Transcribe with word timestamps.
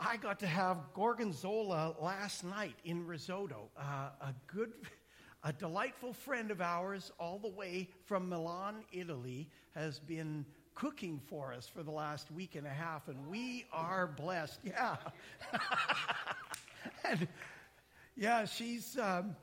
I 0.00 0.16
got 0.16 0.38
to 0.40 0.46
have 0.46 0.78
gorgonzola 0.94 1.96
last 2.00 2.44
night 2.44 2.76
in 2.84 3.04
risotto. 3.04 3.68
Uh, 3.76 4.10
a 4.20 4.34
good, 4.46 4.72
a 5.42 5.52
delightful 5.52 6.12
friend 6.12 6.52
of 6.52 6.60
ours, 6.60 7.10
all 7.18 7.40
the 7.40 7.48
way 7.48 7.88
from 8.04 8.28
Milan, 8.28 8.84
Italy, 8.92 9.48
has 9.74 9.98
been 9.98 10.46
cooking 10.76 11.20
for 11.26 11.52
us 11.52 11.66
for 11.66 11.82
the 11.82 11.90
last 11.90 12.30
week 12.30 12.54
and 12.54 12.64
a 12.64 12.70
half, 12.70 13.08
and 13.08 13.26
we 13.26 13.64
are 13.72 14.06
blessed. 14.06 14.60
Yeah. 14.64 14.96
and 17.04 17.26
yeah, 18.16 18.44
she's 18.44 18.96
um, 18.98 19.34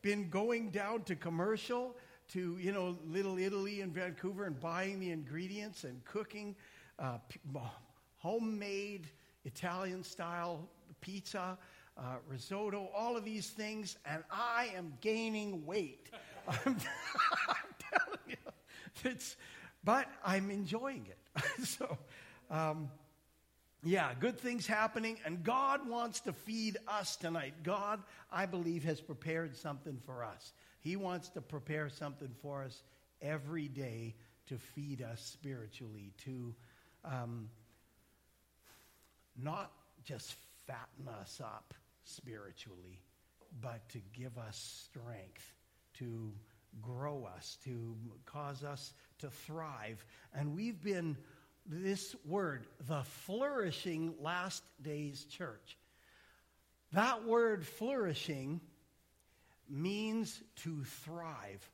been 0.00 0.30
going 0.30 0.70
down 0.70 1.02
to 1.04 1.16
commercial 1.16 1.96
to, 2.28 2.56
you 2.60 2.70
know, 2.70 2.96
Little 3.04 3.36
Italy 3.36 3.80
in 3.80 3.90
Vancouver 3.90 4.44
and 4.44 4.60
buying 4.60 5.00
the 5.00 5.10
ingredients 5.10 5.82
and 5.82 6.04
cooking 6.04 6.54
uh, 7.00 7.18
homemade 8.18 9.08
Italian 9.44 10.02
style 10.02 10.68
pizza, 11.00 11.58
uh, 11.96 12.16
risotto, 12.26 12.88
all 12.96 13.16
of 13.16 13.24
these 13.24 13.50
things, 13.50 13.96
and 14.06 14.24
I 14.30 14.70
am 14.74 14.94
gaining 15.00 15.64
weight. 15.66 16.10
I'm, 16.48 16.56
I'm 17.48 17.74
telling 17.92 18.18
you. 18.28 18.36
It's, 19.04 19.36
but 19.84 20.08
I'm 20.24 20.50
enjoying 20.50 21.06
it. 21.06 21.64
so, 21.66 21.98
um, 22.50 22.90
yeah, 23.82 24.12
good 24.18 24.38
things 24.38 24.66
happening, 24.66 25.18
and 25.26 25.44
God 25.44 25.86
wants 25.86 26.20
to 26.20 26.32
feed 26.32 26.78
us 26.88 27.16
tonight. 27.16 27.54
God, 27.62 28.02
I 28.32 28.46
believe, 28.46 28.82
has 28.84 29.00
prepared 29.00 29.54
something 29.56 29.98
for 30.06 30.24
us. 30.24 30.52
He 30.80 30.96
wants 30.96 31.28
to 31.30 31.42
prepare 31.42 31.90
something 31.90 32.30
for 32.40 32.64
us 32.64 32.82
every 33.20 33.68
day 33.68 34.14
to 34.46 34.56
feed 34.56 35.02
us 35.02 35.20
spiritually, 35.20 36.12
to 36.24 36.54
um, 37.04 37.48
not 39.40 39.72
just 40.04 40.34
fatten 40.66 41.08
us 41.20 41.40
up 41.42 41.74
spiritually, 42.04 43.00
but 43.60 43.88
to 43.90 43.98
give 44.12 44.36
us 44.38 44.88
strength, 44.88 45.52
to 45.94 46.32
grow 46.82 47.28
us, 47.36 47.58
to 47.64 47.96
cause 48.26 48.64
us 48.64 48.92
to 49.18 49.30
thrive. 49.30 50.04
And 50.34 50.54
we've 50.54 50.82
been, 50.82 51.16
this 51.66 52.14
word, 52.26 52.66
the 52.86 53.02
flourishing 53.02 54.14
last 54.20 54.62
days 54.82 55.24
church. 55.24 55.76
That 56.92 57.24
word 57.24 57.66
flourishing 57.66 58.60
means 59.68 60.42
to 60.56 60.84
thrive. 60.84 61.68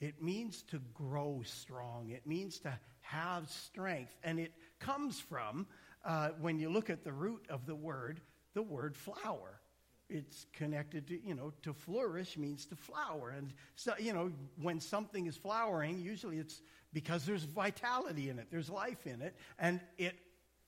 It 0.00 0.22
means 0.22 0.62
to 0.70 0.80
grow 0.94 1.42
strong. 1.44 2.10
It 2.10 2.26
means 2.26 2.58
to 2.60 2.72
have 3.00 3.48
strength. 3.48 4.14
And 4.22 4.38
it 4.38 4.52
comes 4.78 5.18
from 5.18 5.66
uh, 6.04 6.30
when 6.40 6.58
you 6.58 6.70
look 6.70 6.90
at 6.90 7.04
the 7.04 7.12
root 7.12 7.46
of 7.48 7.66
the 7.66 7.74
word, 7.74 8.20
the 8.54 8.62
word 8.62 8.96
flower. 8.96 9.60
It's 10.08 10.46
connected 10.52 11.08
to, 11.08 11.20
you 11.26 11.34
know, 11.34 11.52
to 11.62 11.72
flourish 11.72 12.38
means 12.38 12.64
to 12.66 12.76
flower. 12.76 13.34
And 13.36 13.52
so, 13.74 13.92
you 13.98 14.12
know, 14.12 14.30
when 14.60 14.80
something 14.80 15.26
is 15.26 15.36
flowering, 15.36 16.00
usually 16.00 16.38
it's 16.38 16.62
because 16.92 17.26
there's 17.26 17.42
vitality 17.42 18.30
in 18.30 18.38
it, 18.38 18.46
there's 18.50 18.70
life 18.70 19.06
in 19.06 19.20
it. 19.20 19.36
And 19.58 19.80
it 19.98 20.16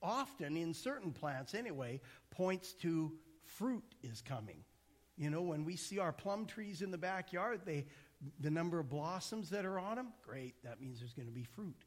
often, 0.03 0.57
in 0.57 0.75
certain 0.75 1.13
plants 1.13 1.55
anyway, 1.55 2.01
points 2.31 2.73
to 2.75 3.13
fruit 3.45 3.85
is 4.03 4.23
coming. 4.23 4.65
You 5.17 5.31
know, 5.31 5.43
when 5.43 5.65
we 5.65 5.77
see 5.77 5.99
our 5.99 6.13
plum 6.13 6.47
trees 6.47 6.83
in 6.83 6.91
the 6.91 6.99
backyard, 6.99 7.61
they, 7.65 7.87
the 8.41 8.51
number 8.51 8.79
of 8.79 8.89
blossoms 8.89 9.51
that 9.51 9.65
are 9.65 9.79
on 9.79 9.97
them, 9.97 10.09
great, 10.23 10.55
that 10.65 10.81
means 10.81 11.01
there's 11.01 11.15
going 11.15 11.27
to 11.27 11.35
be 11.35 11.45
fruit. 11.45 11.85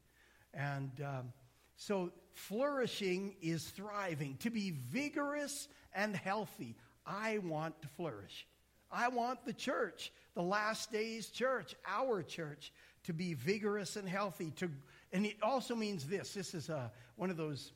And 0.54 0.90
um, 1.00 1.32
so, 1.76 2.12
flourishing 2.34 3.36
is 3.40 3.64
thriving. 3.64 4.36
To 4.38 4.50
be 4.50 4.70
vigorous 4.70 5.68
and 5.94 6.14
healthy, 6.14 6.76
I 7.06 7.38
want 7.38 7.80
to 7.82 7.88
flourish. 7.88 8.46
I 8.90 9.08
want 9.08 9.44
the 9.44 9.52
church, 9.52 10.12
the 10.34 10.42
last 10.42 10.92
days 10.92 11.28
church, 11.28 11.74
our 11.86 12.22
church, 12.22 12.72
to 13.04 13.12
be 13.12 13.34
vigorous 13.34 13.96
and 13.96 14.08
healthy. 14.08 14.50
To, 14.56 14.70
and 15.12 15.26
it 15.26 15.36
also 15.42 15.74
means 15.74 16.06
this 16.06 16.34
this 16.34 16.54
is 16.54 16.68
a, 16.68 16.92
one 17.16 17.30
of 17.30 17.36
those. 17.36 17.72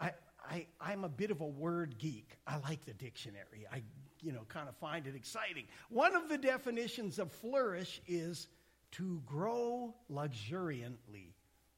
I, 0.00 0.12
I, 0.48 0.66
I'm 0.80 1.04
a 1.04 1.08
bit 1.08 1.30
of 1.30 1.40
a 1.40 1.46
word 1.46 1.96
geek. 1.98 2.36
I 2.46 2.58
like 2.58 2.84
the 2.84 2.92
dictionary. 2.94 3.66
I, 3.72 3.82
you 4.20 4.32
know, 4.32 4.42
kind 4.48 4.68
of 4.68 4.76
find 4.76 5.06
it 5.06 5.14
exciting. 5.14 5.64
One 5.88 6.14
of 6.14 6.28
the 6.28 6.38
definitions 6.38 7.18
of 7.18 7.30
flourish 7.30 8.00
is 8.06 8.48
to 8.92 9.22
grow 9.24 9.94
luxuriantly. 10.08 11.34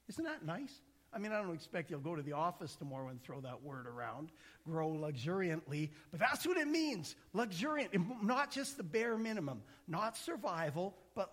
Isn't 0.09 0.25
that 0.25 0.45
nice? 0.45 0.81
I 1.15 1.19
mean, 1.19 1.33
I 1.33 1.43
don't 1.43 1.55
expect 1.55 1.91
you'll 1.91 2.01
go 2.01 2.17
to 2.17 2.23
the 2.23 2.33
office 2.33 2.75
tomorrow 2.75 3.09
and 3.09 3.23
throw 3.23 3.41
that 3.41 3.63
word 3.63 3.87
around, 3.87 4.31
grow 4.65 4.89
luxuriantly, 4.89 5.91
but 6.11 6.21
that's 6.21 6.47
what 6.47 6.57
it 6.57 6.69
means 6.69 7.17
luxuriant, 7.35 7.91
not 8.23 8.51
just 8.51 8.77
the 8.77 8.83
bare 8.83 9.19
minimum, 9.19 9.63
not 9.87 10.17
survival, 10.17 10.95
but 11.15 11.31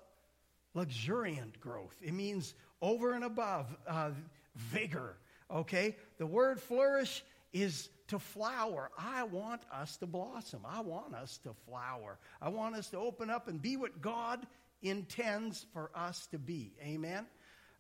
luxuriant 0.74 1.60
growth. 1.62 1.96
It 2.02 2.14
means 2.14 2.54
over 2.82 3.14
and 3.14 3.24
above 3.24 3.76
uh, 3.88 4.12
vigor, 4.56 5.16
okay? 5.50 5.96
The 6.18 6.26
word 6.26 6.60
flourish 6.60 7.24
is 7.54 7.90
to 8.10 8.20
flower. 8.20 8.90
I 8.98 9.24
want 9.24 9.62
us 9.72 9.98
to 9.98 10.08
blossom. 10.08 10.62
I 10.68 10.82
want 10.82 11.16
us 11.16 11.38
to 11.44 11.54
flower. 11.68 12.18
I 12.42 12.50
want 12.50 12.76
us 12.76 12.90
to 12.90 12.98
open 12.98 13.30
up 13.30 13.48
and 13.48 13.62
be 13.62 13.78
what 13.78 14.02
God 14.02 14.46
intends 14.82 15.66
for 15.74 15.92
us 15.96 16.28
to 16.28 16.38
be. 16.40 16.74
Amen? 16.84 17.26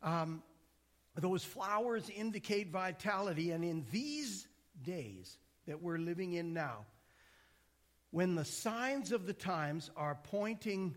Um, 0.02 0.44
those 1.16 1.44
flowers 1.44 2.10
indicate 2.10 2.70
vitality, 2.70 3.52
and 3.52 3.64
in 3.64 3.86
these 3.92 4.48
days 4.84 5.38
that 5.68 5.82
we're 5.82 5.98
living 5.98 6.34
in 6.34 6.54
now, 6.54 6.86
when 8.12 8.36
the 8.36 8.46
signs 8.46 9.12
of 9.12 9.26
the 9.26 9.34
times 9.34 9.92
are 9.96 10.18
pointing 10.24 10.96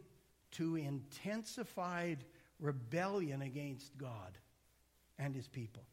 to 0.52 0.76
intensified 0.76 2.24
rebellion 2.60 3.42
against 3.42 3.96
God 3.98 4.38
and 5.18 5.34
his 5.34 5.48
people, 5.48 5.84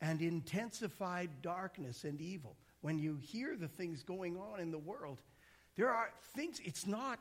and 0.00 0.20
intensified 0.20 1.30
darkness 1.42 2.04
and 2.04 2.20
evil, 2.20 2.56
when 2.80 2.98
you 2.98 3.16
hear 3.16 3.56
the 3.56 3.68
things 3.68 4.02
going 4.02 4.36
on 4.36 4.60
in 4.60 4.70
the 4.70 4.78
world, 4.78 5.20
there 5.76 5.90
are 5.90 6.10
things, 6.34 6.60
it's 6.64 6.86
not, 6.86 7.18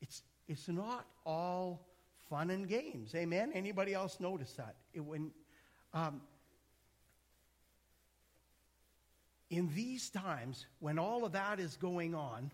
it's, 0.00 0.22
it's 0.46 0.68
not 0.68 1.06
all 1.24 1.87
fun 2.28 2.50
and 2.50 2.68
games. 2.68 3.14
Amen? 3.14 3.50
Anybody 3.54 3.94
else 3.94 4.18
notice 4.20 4.52
that? 4.54 4.74
It, 4.92 5.00
when, 5.00 5.30
um, 5.94 6.20
in 9.50 9.72
these 9.74 10.10
times, 10.10 10.66
when 10.80 10.98
all 10.98 11.24
of 11.24 11.32
that 11.32 11.58
is 11.58 11.76
going 11.76 12.14
on, 12.14 12.50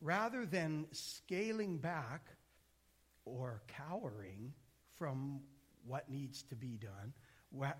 rather 0.00 0.46
than 0.46 0.86
scaling 0.92 1.78
back 1.78 2.26
or 3.24 3.62
cowering 3.68 4.52
from 4.98 5.40
what 5.86 6.08
needs 6.10 6.42
to 6.44 6.54
be 6.54 6.78
done, 6.78 7.12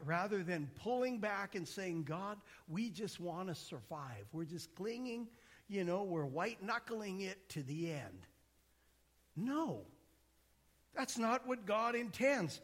rather 0.05 0.43
than 0.43 0.71
pulling 0.77 1.19
back 1.19 1.55
and 1.55 1.67
saying, 1.67 2.05
God, 2.05 2.39
we 2.69 2.91
just 2.91 3.19
want 3.19 3.49
to 3.49 3.55
survive. 3.55 4.27
We're 4.33 4.45
just 4.45 4.75
clinging, 4.75 5.27
you 5.69 5.85
know, 5.85 6.03
we're 6.03 6.27
white 6.27 6.63
knuckling 6.63 7.23
it 7.23 7.49
to 7.51 7.63
the 7.63 7.91
end. 7.91 8.27
No. 9.37 9.81
That's 10.95 11.19
not 11.19 11.47
what 11.47 11.67
God 11.67 11.95
intends. 11.95 12.61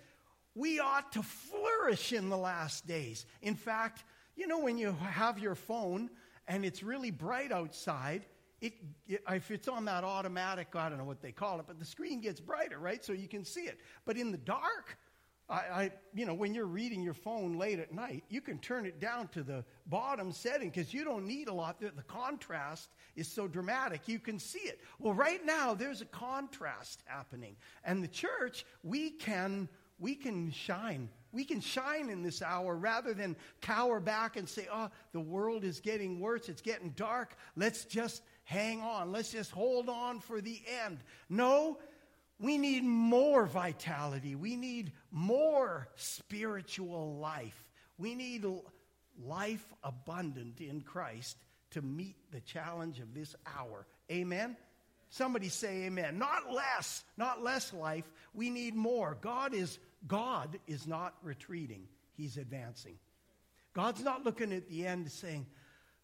We 0.54 0.80
ought 0.80 1.12
to 1.12 1.22
flourish 1.22 2.12
in 2.12 2.28
the 2.28 2.36
last 2.36 2.86
days. 2.86 3.26
In 3.42 3.54
fact, 3.54 4.04
you 4.36 4.46
know, 4.46 4.60
when 4.60 4.78
you 4.78 4.92
have 4.92 5.38
your 5.38 5.54
phone 5.54 6.10
and 6.48 6.64
it's 6.64 6.82
really 6.82 7.10
bright 7.10 7.52
outside, 7.52 8.26
it, 8.60 8.74
if 9.08 9.50
it's 9.50 9.68
on 9.68 9.86
that 9.86 10.04
automatic, 10.04 10.74
I 10.74 10.88
don't 10.88 10.98
know 10.98 11.04
what 11.04 11.22
they 11.22 11.32
call 11.32 11.60
it, 11.60 11.66
but 11.66 11.78
the 11.78 11.84
screen 11.84 12.20
gets 12.20 12.40
brighter, 12.40 12.78
right? 12.78 13.04
So 13.04 13.12
you 13.12 13.28
can 13.28 13.44
see 13.44 13.62
it. 13.62 13.80
But 14.04 14.16
in 14.16 14.32
the 14.32 14.38
dark, 14.38 14.98
I, 15.50 15.54
I, 15.54 15.90
you 16.14 16.26
know, 16.26 16.34
when 16.34 16.54
you're 16.54 16.66
reading 16.66 17.02
your 17.02 17.14
phone 17.14 17.58
late 17.58 17.80
at 17.80 17.92
night, 17.92 18.22
you 18.28 18.40
can 18.40 18.58
turn 18.58 18.86
it 18.86 19.00
down 19.00 19.28
to 19.28 19.42
the 19.42 19.64
bottom 19.86 20.30
setting 20.30 20.70
because 20.70 20.94
you 20.94 21.04
don't 21.04 21.26
need 21.26 21.48
a 21.48 21.52
lot. 21.52 21.80
The, 21.80 21.90
the 21.90 22.04
contrast 22.04 22.88
is 23.16 23.26
so 23.26 23.48
dramatic. 23.48 24.06
You 24.06 24.20
can 24.20 24.38
see 24.38 24.60
it. 24.60 24.80
Well, 25.00 25.12
right 25.12 25.44
now, 25.44 25.74
there's 25.74 26.02
a 26.02 26.06
contrast 26.06 27.02
happening. 27.04 27.56
And 27.84 28.02
the 28.02 28.08
church, 28.08 28.64
we 28.84 29.10
can, 29.10 29.68
we 29.98 30.14
can 30.14 30.52
shine. 30.52 31.08
We 31.32 31.44
can 31.44 31.60
shine 31.60 32.10
in 32.10 32.22
this 32.22 32.42
hour 32.42 32.76
rather 32.76 33.12
than 33.12 33.36
cower 33.60 33.98
back 33.98 34.36
and 34.36 34.48
say, 34.48 34.68
oh, 34.72 34.90
the 35.12 35.20
world 35.20 35.64
is 35.64 35.80
getting 35.80 36.20
worse. 36.20 36.48
It's 36.48 36.62
getting 36.62 36.90
dark. 36.90 37.36
Let's 37.56 37.84
just 37.84 38.22
hang 38.44 38.80
on. 38.82 39.12
Let's 39.12 39.30
just 39.32 39.50
hold 39.50 39.88
on 39.88 40.20
for 40.20 40.40
the 40.40 40.60
end. 40.84 40.98
No, 41.28 41.78
we 42.40 42.58
need 42.58 42.84
more 42.84 43.46
vitality. 43.46 44.34
We 44.34 44.56
need 44.56 44.92
more 45.10 45.88
spiritual 45.96 47.18
life. 47.18 47.64
We 47.98 48.14
need 48.14 48.46
life 49.22 49.64
abundant 49.84 50.60
in 50.60 50.80
Christ 50.80 51.36
to 51.72 51.82
meet 51.82 52.16
the 52.32 52.40
challenge 52.40 52.98
of 52.98 53.14
this 53.14 53.36
hour. 53.46 53.86
Amen? 54.10 54.56
Somebody 55.10 55.48
say 55.48 55.84
amen. 55.84 56.18
Not 56.18 56.52
less, 56.52 57.04
not 57.16 57.42
less 57.42 57.72
life. 57.72 58.10
We 58.32 58.48
need 58.48 58.74
more. 58.74 59.18
God 59.20 59.54
is 59.54 59.78
God 60.06 60.58
is 60.66 60.86
not 60.86 61.14
retreating. 61.22 61.88
He's 62.16 62.36
advancing. 62.36 62.96
God's 63.74 64.02
not 64.02 64.24
looking 64.24 64.52
at 64.52 64.68
the 64.68 64.86
end 64.86 65.10
saying, 65.10 65.46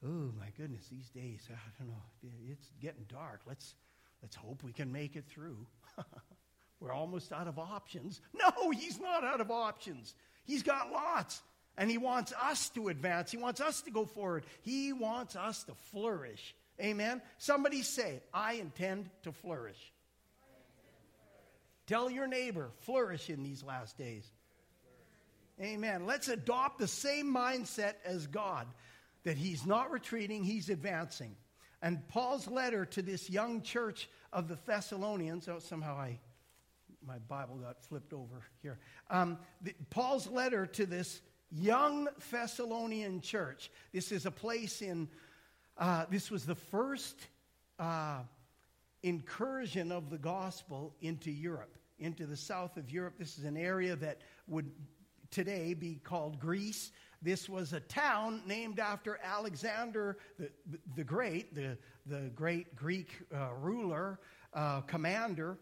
oh 0.04 0.32
my 0.38 0.48
goodness, 0.56 0.86
these 0.90 1.08
days, 1.10 1.48
I 1.50 1.54
don't 1.78 1.88
know, 1.88 2.30
it's 2.50 2.70
getting 2.80 3.04
dark. 3.08 3.40
Let's, 3.46 3.74
let's 4.26 4.34
hope 4.34 4.64
we 4.64 4.72
can 4.72 4.90
make 4.90 5.14
it 5.14 5.24
through. 5.28 5.56
We're 6.80 6.90
almost 6.90 7.32
out 7.32 7.46
of 7.46 7.60
options. 7.60 8.20
No, 8.34 8.72
he's 8.72 9.00
not 9.00 9.22
out 9.22 9.40
of 9.40 9.52
options. 9.52 10.16
He's 10.42 10.64
got 10.64 10.90
lots. 10.90 11.40
And 11.78 11.88
he 11.88 11.96
wants 11.96 12.32
us 12.42 12.70
to 12.70 12.88
advance. 12.88 13.30
He 13.30 13.36
wants 13.36 13.60
us 13.60 13.82
to 13.82 13.92
go 13.92 14.04
forward. 14.04 14.44
He 14.62 14.92
wants 14.92 15.36
us 15.36 15.62
to 15.64 15.74
flourish. 15.92 16.56
Amen. 16.80 17.22
Somebody 17.38 17.82
say, 17.82 18.20
I 18.34 18.54
intend 18.54 19.08
to 19.22 19.30
flourish. 19.30 19.78
Tell 21.86 22.10
your 22.10 22.26
neighbor, 22.26 22.70
flourish 22.80 23.30
in 23.30 23.44
these 23.44 23.62
last 23.62 23.96
days. 23.96 24.26
Amen. 25.60 26.04
Let's 26.04 26.26
adopt 26.26 26.80
the 26.80 26.88
same 26.88 27.32
mindset 27.32 27.94
as 28.04 28.26
God 28.26 28.66
that 29.22 29.36
he's 29.36 29.64
not 29.64 29.92
retreating, 29.92 30.42
he's 30.42 30.68
advancing. 30.68 31.36
And 31.82 32.06
Paul's 32.08 32.48
letter 32.48 32.84
to 32.86 33.02
this 33.02 33.28
young 33.28 33.62
church 33.62 34.08
of 34.32 34.48
the 34.48 34.58
Thessalonians, 34.66 35.48
oh, 35.48 35.58
somehow 35.58 35.96
I, 35.96 36.18
my 37.06 37.18
Bible 37.18 37.56
got 37.56 37.82
flipped 37.82 38.12
over 38.12 38.42
here. 38.62 38.78
Um, 39.10 39.38
the, 39.62 39.74
Paul's 39.90 40.26
letter 40.28 40.66
to 40.66 40.86
this 40.86 41.20
young 41.50 42.08
Thessalonian 42.30 43.20
church, 43.20 43.70
this 43.92 44.10
is 44.10 44.26
a 44.26 44.30
place 44.30 44.82
in, 44.82 45.08
uh, 45.78 46.06
this 46.10 46.30
was 46.30 46.46
the 46.46 46.54
first 46.54 47.26
uh, 47.78 48.20
incursion 49.02 49.92
of 49.92 50.10
the 50.10 50.18
gospel 50.18 50.94
into 51.00 51.30
Europe, 51.30 51.76
into 51.98 52.26
the 52.26 52.36
south 52.36 52.76
of 52.76 52.90
Europe. 52.90 53.14
This 53.18 53.38
is 53.38 53.44
an 53.44 53.56
area 53.56 53.96
that 53.96 54.22
would 54.48 54.70
today 55.30 55.74
be 55.74 56.00
called 56.02 56.38
Greece. 56.38 56.90
This 57.22 57.48
was 57.48 57.72
a 57.72 57.80
town 57.80 58.42
named 58.46 58.78
after 58.78 59.18
Alexander 59.22 60.18
the, 60.38 60.50
the 60.94 61.04
Great, 61.04 61.54
the, 61.54 61.78
the 62.06 62.30
great 62.34 62.76
Greek 62.76 63.08
uh, 63.34 63.48
ruler, 63.58 64.20
uh, 64.54 64.82
commander. 64.82 65.58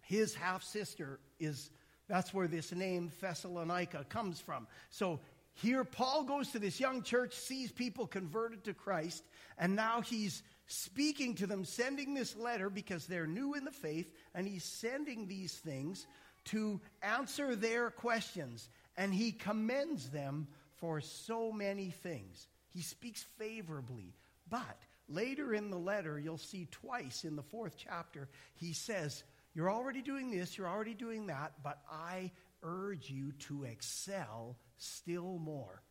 His 0.00 0.34
half 0.34 0.62
sister 0.62 1.20
is, 1.38 1.70
that's 2.08 2.34
where 2.34 2.48
this 2.48 2.72
name 2.72 3.12
Thessalonica 3.20 4.04
comes 4.08 4.40
from. 4.40 4.66
So 4.90 5.20
here, 5.54 5.84
Paul 5.84 6.24
goes 6.24 6.50
to 6.52 6.58
this 6.58 6.80
young 6.80 7.02
church, 7.02 7.34
sees 7.34 7.70
people 7.70 8.06
converted 8.06 8.64
to 8.64 8.74
Christ, 8.74 9.22
and 9.58 9.76
now 9.76 10.00
he's 10.00 10.42
speaking 10.66 11.34
to 11.36 11.46
them, 11.46 11.64
sending 11.64 12.14
this 12.14 12.36
letter 12.36 12.70
because 12.70 13.06
they're 13.06 13.26
new 13.26 13.54
in 13.54 13.64
the 13.64 13.70
faith, 13.70 14.10
and 14.34 14.46
he's 14.46 14.64
sending 14.64 15.26
these 15.26 15.52
things 15.52 16.06
to 16.44 16.80
answer 17.02 17.54
their 17.54 17.90
questions 17.90 18.68
and 18.96 19.12
he 19.14 19.32
commends 19.32 20.10
them 20.10 20.46
for 20.82 21.00
so 21.00 21.52
many 21.52 21.90
things. 21.90 22.48
He 22.70 22.82
speaks 22.82 23.24
favorably. 23.38 24.16
But 24.50 24.82
later 25.08 25.54
in 25.54 25.70
the 25.70 25.78
letter, 25.78 26.18
you'll 26.18 26.38
see 26.38 26.66
twice 26.72 27.22
in 27.22 27.36
the 27.36 27.42
fourth 27.44 27.76
chapter, 27.78 28.28
he 28.56 28.72
says, 28.72 29.22
You're 29.54 29.70
already 29.70 30.02
doing 30.02 30.32
this, 30.32 30.58
you're 30.58 30.68
already 30.68 30.94
doing 30.94 31.28
that, 31.28 31.52
but 31.62 31.78
I 31.88 32.32
urge 32.64 33.08
you 33.08 33.30
to 33.46 33.62
excel 33.62 34.56
still 34.76 35.38
more. 35.38 35.84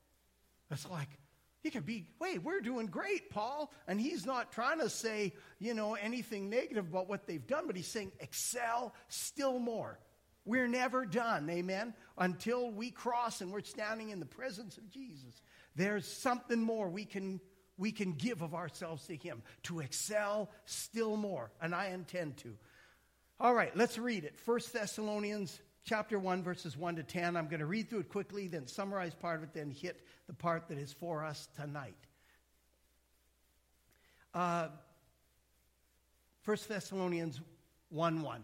It's 0.70 0.90
like, 0.90 1.10
he 1.64 1.70
could 1.70 1.86
be, 1.86 2.08
wait, 2.20 2.44
we're 2.44 2.60
doing 2.60 2.88
great, 2.88 3.30
Paul. 3.30 3.72
And 3.88 4.02
he's 4.02 4.26
not 4.26 4.52
trying 4.52 4.80
to 4.80 4.90
say, 4.90 5.34
you 5.60 5.74
know, 5.74 5.94
anything 5.94 6.50
negative 6.50 6.90
about 6.90 7.08
what 7.08 7.28
they've 7.28 7.46
done, 7.48 7.64
but 7.66 7.78
he's 7.78 7.88
saying, 7.88 8.12
excel 8.20 8.94
still 9.08 9.58
more. 9.58 10.00
We're 10.46 10.68
never 10.68 11.06
done, 11.06 11.50
amen, 11.50 11.94
until 12.18 12.72
we 12.72 12.90
cross 12.90 13.42
and 13.42 13.52
we're 13.52 13.62
standing 13.62 14.10
in 14.10 14.20
the 14.20 14.26
presence 14.26 14.78
of 14.78 14.90
Jesus. 14.90 15.42
There's 15.76 16.06
something 16.06 16.60
more 16.60 16.90
we 16.90 17.06
can, 17.06 17.40
we 17.78 17.92
can 17.92 18.14
give 18.14 18.42
of 18.42 18.56
ourselves 18.56 19.06
to 19.08 19.16
Him 19.16 19.44
to 19.64 19.82
excel 19.82 20.50
still 20.66 21.16
more, 21.16 21.52
and 21.62 21.76
I 21.76 21.88
intend 21.88 22.38
to. 22.38 22.56
All 23.40 23.54
right, 23.54 23.76
let's 23.76 23.98
read 23.98 24.24
it. 24.24 24.36
1 24.46 24.60
Thessalonians 24.74 25.62
chapter 25.84 26.18
1, 26.18 26.44
verses 26.44 26.76
1 26.76 26.96
to 26.96 27.04
10. 27.04 27.36
I'm 27.36 27.48
going 27.48 27.60
to 27.60 27.66
read 27.66 27.90
through 27.90 28.00
it 28.00 28.10
quickly, 28.10 28.48
then 28.48 28.68
summarize 28.68 29.14
part 29.14 29.38
of 29.38 29.44
it, 29.44 29.54
then 29.54 29.70
hit 29.70 30.06
the 30.28 30.34
part 30.34 30.68
that 30.70 30.78
is 30.78 30.94
for 30.94 31.24
us 31.24 31.48
tonight. 31.56 31.96
Uh, 34.34 34.70
1 36.46 36.58
Thessalonians 36.68 37.42
1 37.90 38.22
1. 38.22 38.44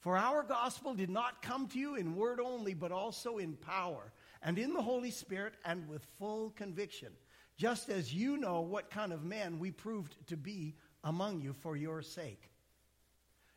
for 0.00 0.16
our 0.16 0.42
gospel 0.42 0.94
did 0.94 1.10
not 1.10 1.42
come 1.42 1.66
to 1.68 1.78
you 1.78 1.96
in 1.96 2.16
word 2.16 2.40
only, 2.40 2.74
but 2.74 2.92
also 2.92 3.38
in 3.38 3.54
power 3.54 4.12
and 4.42 4.58
in 4.58 4.72
the 4.72 4.82
Holy 4.82 5.10
Spirit 5.10 5.54
and 5.64 5.88
with 5.88 6.06
full 6.18 6.50
conviction, 6.50 7.08
just 7.56 7.88
as 7.88 8.14
you 8.14 8.36
know 8.36 8.60
what 8.60 8.90
kind 8.90 9.12
of 9.12 9.24
men 9.24 9.58
we 9.58 9.70
proved 9.70 10.14
to 10.28 10.36
be 10.36 10.76
among 11.02 11.40
you 11.40 11.52
for 11.52 11.76
your 11.76 12.02
sake. 12.02 12.50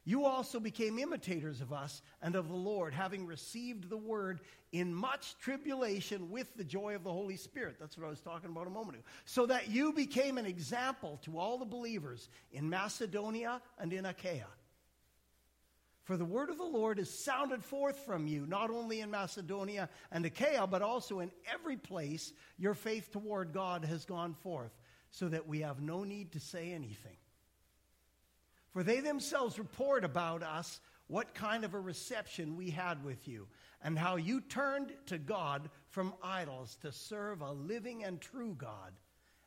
You 0.03 0.25
also 0.25 0.59
became 0.59 0.97
imitators 0.97 1.61
of 1.61 1.71
us 1.71 2.01
and 2.23 2.35
of 2.35 2.47
the 2.47 2.55
Lord, 2.55 2.91
having 2.91 3.27
received 3.27 3.87
the 3.87 3.97
word 3.97 4.41
in 4.71 4.91
much 4.91 5.37
tribulation 5.37 6.31
with 6.31 6.55
the 6.55 6.63
joy 6.63 6.95
of 6.95 7.03
the 7.03 7.11
Holy 7.11 7.37
Spirit. 7.37 7.75
That's 7.79 7.97
what 7.99 8.07
I 8.07 8.09
was 8.09 8.21
talking 8.21 8.49
about 8.49 8.65
a 8.65 8.71
moment 8.71 8.97
ago. 8.97 9.05
So 9.25 9.45
that 9.45 9.69
you 9.69 9.93
became 9.93 10.39
an 10.39 10.47
example 10.47 11.19
to 11.23 11.37
all 11.37 11.59
the 11.59 11.65
believers 11.65 12.29
in 12.51 12.67
Macedonia 12.67 13.61
and 13.77 13.93
in 13.93 14.07
Achaia. 14.07 14.47
For 16.03 16.17
the 16.17 16.25
word 16.25 16.49
of 16.49 16.57
the 16.57 16.63
Lord 16.63 16.97
is 16.97 17.09
sounded 17.09 17.63
forth 17.63 17.99
from 18.05 18.25
you, 18.25 18.47
not 18.47 18.71
only 18.71 19.01
in 19.01 19.11
Macedonia 19.11 19.87
and 20.11 20.25
Achaia, 20.25 20.65
but 20.65 20.81
also 20.81 21.19
in 21.19 21.31
every 21.51 21.77
place 21.77 22.33
your 22.57 22.73
faith 22.73 23.11
toward 23.11 23.53
God 23.53 23.85
has 23.85 24.05
gone 24.05 24.33
forth, 24.33 24.71
so 25.11 25.29
that 25.29 25.47
we 25.47 25.61
have 25.61 25.81
no 25.81 26.03
need 26.03 26.31
to 26.31 26.39
say 26.39 26.71
anything. 26.71 27.17
For 28.71 28.83
they 28.83 28.99
themselves 28.99 29.59
report 29.59 30.03
about 30.03 30.41
us 30.41 30.79
what 31.07 31.35
kind 31.35 31.63
of 31.63 31.73
a 31.73 31.79
reception 31.79 32.55
we 32.55 32.71
had 32.71 33.03
with 33.03 33.27
you, 33.27 33.47
and 33.83 33.99
how 33.99 34.15
you 34.15 34.41
turned 34.41 34.93
to 35.07 35.19
God 35.19 35.69
from 35.89 36.13
idols 36.23 36.77
to 36.81 36.91
serve 36.91 37.41
a 37.41 37.51
living 37.51 38.03
and 38.05 38.19
true 38.19 38.55
God, 38.57 38.93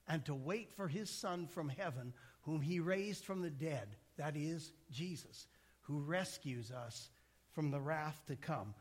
and 0.06 0.24
to 0.26 0.34
wait 0.34 0.72
for 0.72 0.86
his 0.86 1.10
Son 1.10 1.48
from 1.48 1.68
heaven, 1.68 2.12
whom 2.42 2.60
he 2.60 2.78
raised 2.78 3.24
from 3.24 3.42
the 3.42 3.50
dead, 3.50 3.96
that 4.18 4.36
is, 4.36 4.72
Jesus 4.92 5.48
who 5.84 6.00
rescues 6.00 6.70
us 6.70 7.10
from 7.52 7.70
the 7.70 7.80
wrath 7.80 8.20
to 8.26 8.36
come. 8.36 8.74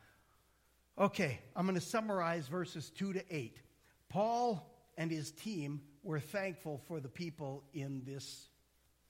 Okay, 0.97 1.39
I'm 1.55 1.65
going 1.65 1.79
to 1.79 1.81
summarize 1.81 2.47
verses 2.47 2.91
2 2.97 3.13
to 3.13 3.35
8. 3.35 3.57
Paul 4.09 4.69
and 4.97 5.09
his 5.09 5.31
team 5.31 5.81
were 6.03 6.19
thankful 6.19 6.81
for 6.87 6.99
the 6.99 7.09
people 7.09 7.63
in 7.73 8.03
this 8.05 8.47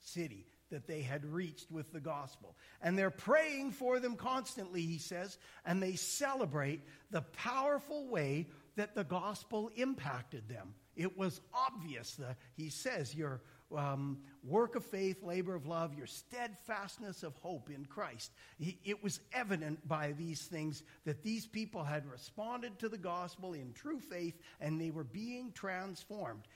city 0.00 0.46
that 0.70 0.86
they 0.86 1.02
had 1.02 1.24
reached 1.24 1.70
with 1.70 1.92
the 1.92 2.00
gospel. 2.00 2.56
And 2.82 2.98
they're 2.98 3.10
praying 3.10 3.72
for 3.72 4.00
them 4.00 4.16
constantly, 4.16 4.82
he 4.82 4.98
says, 4.98 5.38
and 5.64 5.82
they 5.82 5.94
celebrate 5.94 6.80
the 7.10 7.22
powerful 7.22 8.08
way 8.08 8.48
that 8.76 8.94
the 8.94 9.04
gospel 9.04 9.70
impacted 9.76 10.48
them. 10.48 10.74
It 10.96 11.16
was 11.16 11.40
obvious. 11.52 12.14
that 12.16 12.36
he 12.56 12.70
says, 12.70 13.14
Your 13.14 13.40
um, 13.76 14.18
work 14.42 14.76
of 14.76 14.84
faith, 14.84 15.22
labor 15.22 15.54
of 15.54 15.66
love, 15.66 15.94
your 15.94 16.06
steadfastness 16.06 17.22
of 17.22 17.34
hope 17.36 17.70
in 17.70 17.84
Christ. 17.86 18.32
It 18.58 19.02
was 19.02 19.20
evident 19.32 19.86
by 19.86 20.12
these 20.12 20.42
things 20.42 20.82
that 21.04 21.22
these 21.22 21.46
people 21.46 21.82
had 21.82 22.06
responded 22.06 22.78
to 22.80 22.88
the 22.88 22.98
gospel 22.98 23.54
in 23.54 23.72
true 23.72 24.00
faith 24.00 24.38
and 24.60 24.80
they 24.80 24.90
were 24.90 25.04
being 25.04 25.52
transformed. 25.52 26.46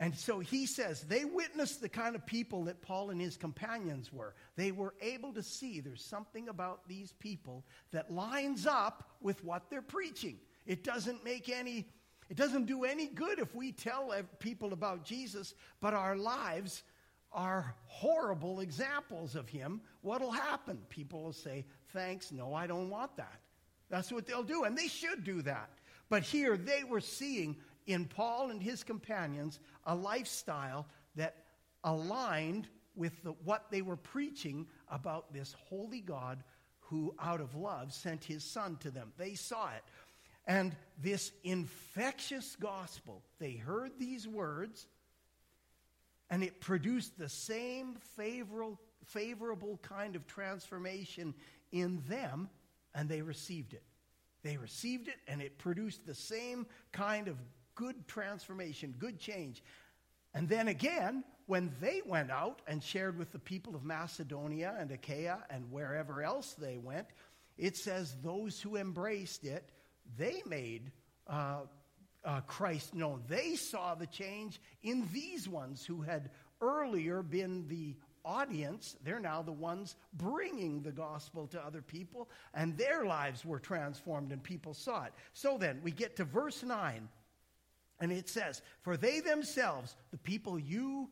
And 0.00 0.16
so 0.16 0.40
he 0.40 0.64
says 0.64 1.02
they 1.02 1.26
witnessed 1.26 1.82
the 1.82 1.88
kind 1.88 2.16
of 2.16 2.24
people 2.24 2.64
that 2.64 2.80
Paul 2.80 3.10
and 3.10 3.20
his 3.20 3.36
companions 3.36 4.10
were. 4.10 4.34
They 4.56 4.72
were 4.72 4.94
able 5.02 5.34
to 5.34 5.42
see 5.42 5.80
there's 5.80 6.04
something 6.04 6.48
about 6.48 6.88
these 6.88 7.12
people 7.12 7.64
that 7.92 8.10
lines 8.10 8.66
up 8.66 9.10
with 9.20 9.44
what 9.44 9.68
they're 9.68 9.82
preaching. 9.82 10.38
It 10.66 10.84
doesn't 10.84 11.22
make 11.22 11.50
any 11.50 11.86
it 12.30 12.36
doesn't 12.36 12.66
do 12.66 12.84
any 12.84 13.08
good 13.08 13.40
if 13.40 13.54
we 13.56 13.72
tell 13.72 14.14
people 14.38 14.72
about 14.72 15.04
Jesus, 15.04 15.54
but 15.80 15.94
our 15.94 16.16
lives 16.16 16.84
are 17.32 17.74
horrible 17.86 18.60
examples 18.60 19.34
of 19.34 19.48
him. 19.48 19.80
What'll 20.02 20.30
happen? 20.30 20.78
People 20.88 21.24
will 21.24 21.32
say, 21.32 21.66
Thanks, 21.92 22.30
no, 22.30 22.54
I 22.54 22.68
don't 22.68 22.88
want 22.88 23.16
that. 23.16 23.40
That's 23.88 24.12
what 24.12 24.26
they'll 24.26 24.44
do, 24.44 24.62
and 24.62 24.78
they 24.78 24.86
should 24.86 25.24
do 25.24 25.42
that. 25.42 25.70
But 26.08 26.22
here 26.22 26.56
they 26.56 26.84
were 26.84 27.00
seeing 27.00 27.56
in 27.86 28.04
Paul 28.04 28.50
and 28.50 28.62
his 28.62 28.84
companions 28.84 29.58
a 29.84 29.94
lifestyle 29.94 30.86
that 31.16 31.34
aligned 31.82 32.68
with 32.94 33.22
the, 33.24 33.32
what 33.44 33.66
they 33.70 33.82
were 33.82 33.96
preaching 33.96 34.66
about 34.88 35.32
this 35.32 35.56
holy 35.68 36.00
God 36.00 36.44
who, 36.78 37.14
out 37.20 37.40
of 37.40 37.56
love, 37.56 37.92
sent 37.92 38.22
his 38.22 38.44
son 38.44 38.76
to 38.80 38.90
them. 38.90 39.12
They 39.16 39.34
saw 39.34 39.70
it. 39.70 39.82
And 40.50 40.74
this 41.00 41.30
infectious 41.44 42.56
gospel, 42.56 43.22
they 43.38 43.52
heard 43.52 43.92
these 44.00 44.26
words, 44.26 44.88
and 46.28 46.42
it 46.42 46.60
produced 46.60 47.16
the 47.16 47.28
same 47.28 47.94
favorable, 48.16 48.80
favorable 49.04 49.78
kind 49.80 50.16
of 50.16 50.26
transformation 50.26 51.34
in 51.70 52.02
them, 52.08 52.48
and 52.96 53.08
they 53.08 53.22
received 53.22 53.74
it. 53.74 53.84
They 54.42 54.56
received 54.56 55.06
it, 55.06 55.18
and 55.28 55.40
it 55.40 55.56
produced 55.56 56.04
the 56.04 56.16
same 56.16 56.66
kind 56.90 57.28
of 57.28 57.36
good 57.76 58.08
transformation, 58.08 58.92
good 58.98 59.20
change. 59.20 59.62
And 60.34 60.48
then 60.48 60.66
again, 60.66 61.22
when 61.46 61.72
they 61.80 62.02
went 62.04 62.32
out 62.32 62.60
and 62.66 62.82
shared 62.82 63.16
with 63.16 63.30
the 63.30 63.38
people 63.38 63.76
of 63.76 63.84
Macedonia 63.84 64.74
and 64.80 64.90
Achaia 64.90 65.44
and 65.48 65.70
wherever 65.70 66.24
else 66.24 66.54
they 66.54 66.76
went, 66.76 67.06
it 67.56 67.76
says 67.76 68.16
those 68.24 68.60
who 68.60 68.74
embraced 68.74 69.44
it, 69.44 69.70
they 70.16 70.42
made 70.46 70.90
uh, 71.26 71.60
uh, 72.24 72.40
Christ 72.42 72.94
known. 72.94 73.22
They 73.28 73.56
saw 73.56 73.94
the 73.94 74.06
change 74.06 74.60
in 74.82 75.08
these 75.12 75.48
ones 75.48 75.84
who 75.84 76.02
had 76.02 76.30
earlier 76.60 77.22
been 77.22 77.66
the 77.68 77.96
audience. 78.24 78.96
They're 79.02 79.20
now 79.20 79.42
the 79.42 79.52
ones 79.52 79.96
bringing 80.12 80.82
the 80.82 80.92
gospel 80.92 81.46
to 81.48 81.64
other 81.64 81.82
people, 81.82 82.28
and 82.54 82.76
their 82.76 83.04
lives 83.04 83.44
were 83.44 83.58
transformed 83.58 84.32
and 84.32 84.42
people 84.42 84.74
saw 84.74 85.04
it. 85.04 85.12
So 85.32 85.56
then, 85.58 85.80
we 85.82 85.90
get 85.90 86.16
to 86.16 86.24
verse 86.24 86.62
9, 86.62 87.08
and 88.00 88.12
it 88.12 88.28
says, 88.28 88.62
For 88.82 88.96
they 88.96 89.20
themselves, 89.20 89.96
the 90.10 90.18
people 90.18 90.58
you 90.58 91.08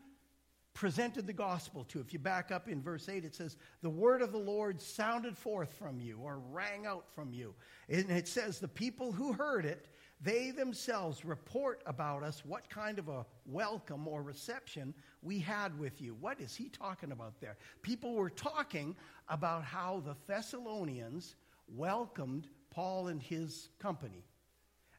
presented 0.78 1.26
the 1.26 1.32
gospel 1.32 1.82
to. 1.82 1.99
If 1.99 2.12
you 2.12 2.20
back 2.20 2.52
up 2.52 2.68
in 2.68 2.80
verse 2.80 3.08
8, 3.08 3.25
it 3.25 3.35
says, 3.35 3.56
The 3.82 3.90
word 3.90 4.23
of 4.23 4.30
the 4.30 4.38
Lord 4.38 4.80
sounded 4.80 5.37
forth 5.37 5.73
from 5.73 6.00
you 6.00 6.20
or 6.23 6.38
rang 6.52 6.87
out 6.87 7.06
from 7.16 7.32
you. 7.32 7.52
And 7.88 8.08
it 8.12 8.28
says, 8.28 8.61
The 8.61 8.68
people 8.68 9.11
who 9.11 9.32
heard 9.32 9.64
it, 9.64 9.88
they 10.20 10.52
themselves 10.52 11.25
report 11.25 11.82
about 11.85 12.23
us 12.23 12.44
what 12.44 12.70
kind 12.70 13.00
of 13.00 13.08
a 13.08 13.26
welcome 13.44 14.06
or 14.06 14.23
reception 14.23 14.94
we 15.20 15.40
had 15.40 15.76
with 15.80 16.00
you. 16.00 16.16
What 16.20 16.40
is 16.40 16.54
he 16.54 16.68
talking 16.68 17.11
about 17.11 17.40
there? 17.40 17.56
People 17.82 18.14
were 18.14 18.30
talking 18.30 18.94
about 19.28 19.64
how 19.64 20.00
the 20.06 20.14
Thessalonians 20.28 21.35
welcomed 21.66 22.47
Paul 22.70 23.08
and 23.08 23.20
his 23.20 23.70
company. 23.80 24.23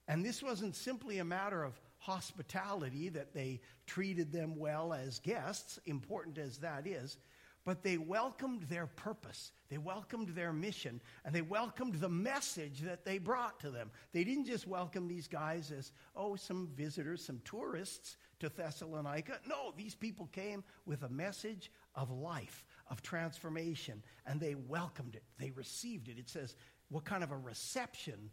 And 0.10 0.26
this 0.26 0.44
wasn't 0.44 0.76
simply 0.76 1.20
a 1.20 1.24
matter 1.24 1.64
of 1.64 1.80
hospitality, 2.00 3.10
that 3.10 3.34
they 3.34 3.62
treated 3.86 4.32
them 4.32 4.56
well 4.58 4.94
as 4.94 5.20
guests, 5.20 5.80
important 5.86 6.38
as 6.38 6.58
that 6.58 6.88
is, 6.88 7.18
but 7.66 7.84
they 7.84 7.98
welcomed 7.98 8.64
their 8.64 8.88
purpose. 8.88 9.52
They 9.70 9.78
welcomed 9.78 10.30
their 10.30 10.52
mission, 10.54 11.02
and 11.24 11.36
they 11.36 11.42
welcomed 11.42 11.96
the 11.96 12.10
message 12.10 12.80
that 12.82 13.06
they 13.06 13.18
brought 13.20 13.60
to 13.60 13.70
them. 13.70 13.92
They 14.14 14.24
didn't 14.24 14.46
just 14.46 14.66
welcome 14.66 15.08
these 15.08 15.28
guys 15.28 15.72
as, 15.72 15.92
oh, 16.16 16.36
some 16.36 16.70
visitors, 16.76 17.24
some 17.24 17.42
tourists 17.46 18.18
to 18.40 18.50
Thessalonica. 18.50 19.40
No, 19.48 19.74
these 19.78 19.94
people 19.94 20.28
came 20.32 20.64
with 20.86 21.04
a 21.04 21.10
message 21.10 21.70
of 21.96 22.10
life, 22.10 22.66
of 22.90 23.02
transformation, 23.02 24.02
and 24.26 24.40
they 24.40 24.56
welcomed 24.56 25.16
it. 25.16 25.24
They 25.38 25.52
received 25.52 26.08
it. 26.08 26.18
It 26.18 26.30
says, 26.30 26.56
what 26.90 27.04
kind 27.04 27.24
of 27.24 27.32
a 27.32 27.38
reception 27.38 28.32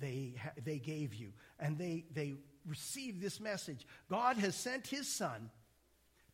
they, 0.00 0.34
they 0.64 0.78
gave 0.78 1.14
you. 1.14 1.32
And 1.60 1.78
they, 1.78 2.06
they 2.12 2.34
received 2.66 3.20
this 3.20 3.40
message. 3.40 3.86
God 4.08 4.36
has 4.38 4.54
sent 4.54 4.86
his 4.86 5.08
son 5.08 5.50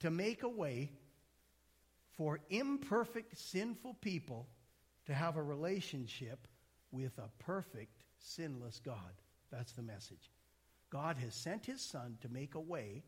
to 0.00 0.10
make 0.10 0.42
a 0.42 0.48
way 0.48 0.90
for 2.16 2.40
imperfect, 2.50 3.38
sinful 3.38 3.94
people 3.94 4.46
to 5.06 5.14
have 5.14 5.36
a 5.36 5.42
relationship 5.42 6.46
with 6.90 7.16
a 7.18 7.28
perfect, 7.42 8.02
sinless 8.18 8.80
God. 8.84 9.22
That's 9.50 9.72
the 9.72 9.82
message. 9.82 10.30
God 10.90 11.16
has 11.18 11.34
sent 11.34 11.66
his 11.66 11.80
son 11.80 12.16
to 12.22 12.28
make 12.28 12.54
a 12.54 12.60
way 12.60 13.04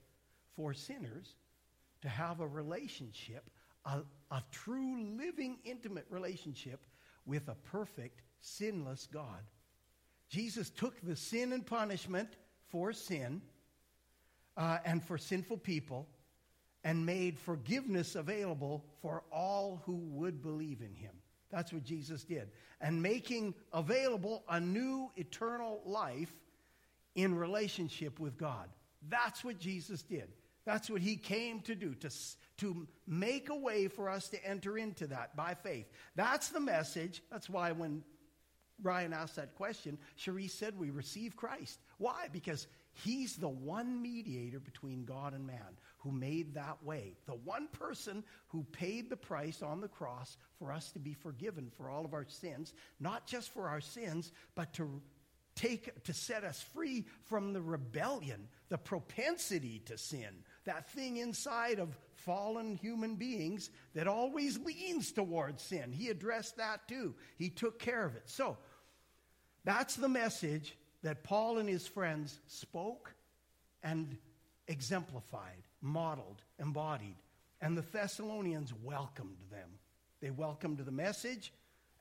for 0.55 0.75
sinners 0.75 1.35
to 2.03 2.09
have 2.09 2.41
a 2.41 2.47
relationship, 2.47 3.51
a, 3.85 4.01
a 4.31 4.43
true, 4.51 5.17
living, 5.19 5.59
intimate 5.65 6.07
relationship 6.11 6.87
with 7.27 7.49
a 7.49 7.55
perfect, 7.55 8.23
sinless 8.41 9.07
God. 9.07 9.43
Jesus 10.29 10.71
took 10.71 11.01
the 11.03 11.17
sin 11.17 11.53
and 11.53 11.67
punishment 11.67 12.37
for 12.71 12.93
sin 12.93 13.43
uh, 14.57 14.79
and 14.85 15.03
for 15.03 15.19
sinful 15.19 15.59
people 15.59 16.07
and 16.85 17.05
made 17.05 17.39
forgiveness 17.39 18.15
available 18.15 18.85
for 19.03 19.23
all 19.31 19.83
who 19.85 19.97
would 19.97 20.43
believe 20.43 20.81
in 20.81 20.95
him. 20.95 21.13
That's 21.51 21.73
what 21.73 21.85
Jesus 21.85 22.25
did. 22.25 22.49
And 22.81 23.03
making 23.03 23.55
available 23.73 24.45
a 24.49 24.61
new 24.61 25.11
eternal 25.17 25.81
life 25.85 26.33
in 27.15 27.35
relationship 27.35 28.19
with 28.21 28.39
God. 28.39 28.69
That's 29.09 29.45
what 29.45 29.59
Jesus 29.59 30.03
did. 30.03 30.29
That's 30.65 30.89
what 30.89 31.01
he 31.01 31.17
came 31.17 31.61
to 31.63 31.75
do, 31.75 31.95
to, 31.97 32.11
to 32.59 32.87
make 33.07 33.49
a 33.49 33.57
way 33.57 33.89
for 33.89 34.09
us 34.09 34.29
to 34.29 34.45
enter 34.47 34.79
into 34.79 35.07
that 35.09 35.35
by 35.35 35.55
faith. 35.55 35.87
That's 36.15 36.51
the 36.51 36.61
message. 36.61 37.23
That's 37.31 37.49
why 37.51 37.73
when 37.73 38.05
Ryan 38.83 39.13
asked 39.13 39.37
that 39.37 39.55
question, 39.55 39.99
Cherise 40.19 40.51
said 40.51 40.79
we 40.79 40.91
receive 40.91 41.37
Christ. 41.37 41.81
Why? 41.99 42.29
Because 42.33 42.67
he's 42.93 43.37
the 43.37 43.49
one 43.49 44.01
mediator 44.01 44.61
between 44.61 45.05
God 45.05 45.35
and 45.35 45.47
man 45.47 45.79
who 45.99 46.11
made 46.11 46.55
that 46.55 46.83
way. 46.83 47.17
The 47.27 47.35
one 47.35 47.69
person 47.69 48.25
who 48.49 48.65
paid 48.73 49.11
the 49.11 49.17
price 49.17 49.63
on 49.63 49.81
the 49.81 49.89
cross 49.89 50.37
for 50.59 50.73
us 50.73 50.91
to 50.93 50.99
be 50.99 51.15
forgiven 51.15 51.71
for 51.77 51.91
all 51.91 52.05
of 52.05 52.15
our 52.15 52.27
sins, 52.29 52.73
not 52.99 53.27
just 53.27 53.53
for 53.53 53.69
our 53.69 53.81
sins, 53.81 54.33
but 54.55 54.73
to 54.75 55.01
take 55.55 56.03
to 56.05 56.15
set 56.15 56.45
us 56.45 56.63
free 56.75 57.05
from 57.27 57.53
the 57.53 57.61
rebellion, 57.61 58.49
the 58.71 58.79
propensity 58.79 59.83
to 59.85 59.99
sin, 59.99 60.45
that 60.65 60.89
thing 60.91 61.19
inside 61.19 61.79
of 61.79 61.97
fallen 62.15 62.77
human 62.77 63.17
beings 63.17 63.71
that 63.95 64.07
always 64.07 64.59
leans 64.59 65.13
towards 65.13 65.63
sin. 65.63 65.93
He 65.93 66.09
addressed 66.09 66.57
that 66.57 66.87
too. 66.89 67.15
He 67.37 67.51
took 67.51 67.79
care 67.79 68.05
of 68.05 68.17
it. 68.17 68.23
So, 68.27 68.57
that's 69.65 69.97
the 69.97 70.09
message 70.09 70.77
that 71.03 71.23
Paul 71.23 71.59
and 71.59 71.69
his 71.69 71.87
friends 71.87 72.41
spoke 72.47 73.15
and 73.83 74.17
exemplified, 74.69 75.63
modeled, 75.81 76.43
embodied. 76.59 77.17
And 77.61 77.77
the 77.77 77.83
Thessalonians 77.83 78.73
welcomed 78.83 79.39
them. 79.51 79.69
They 80.21 80.31
welcomed 80.31 80.79
the 80.79 80.91
message 80.91 81.53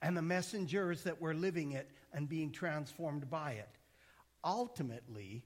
and 0.02 0.16
the 0.16 0.22
messengers 0.22 1.04
that 1.04 1.20
were 1.20 1.34
living 1.34 1.74
it 1.74 1.90
and 2.14 2.30
being 2.30 2.52
transformed 2.52 3.30
by 3.30 3.52
it. 3.52 3.70
Ultimately, 4.44 5.44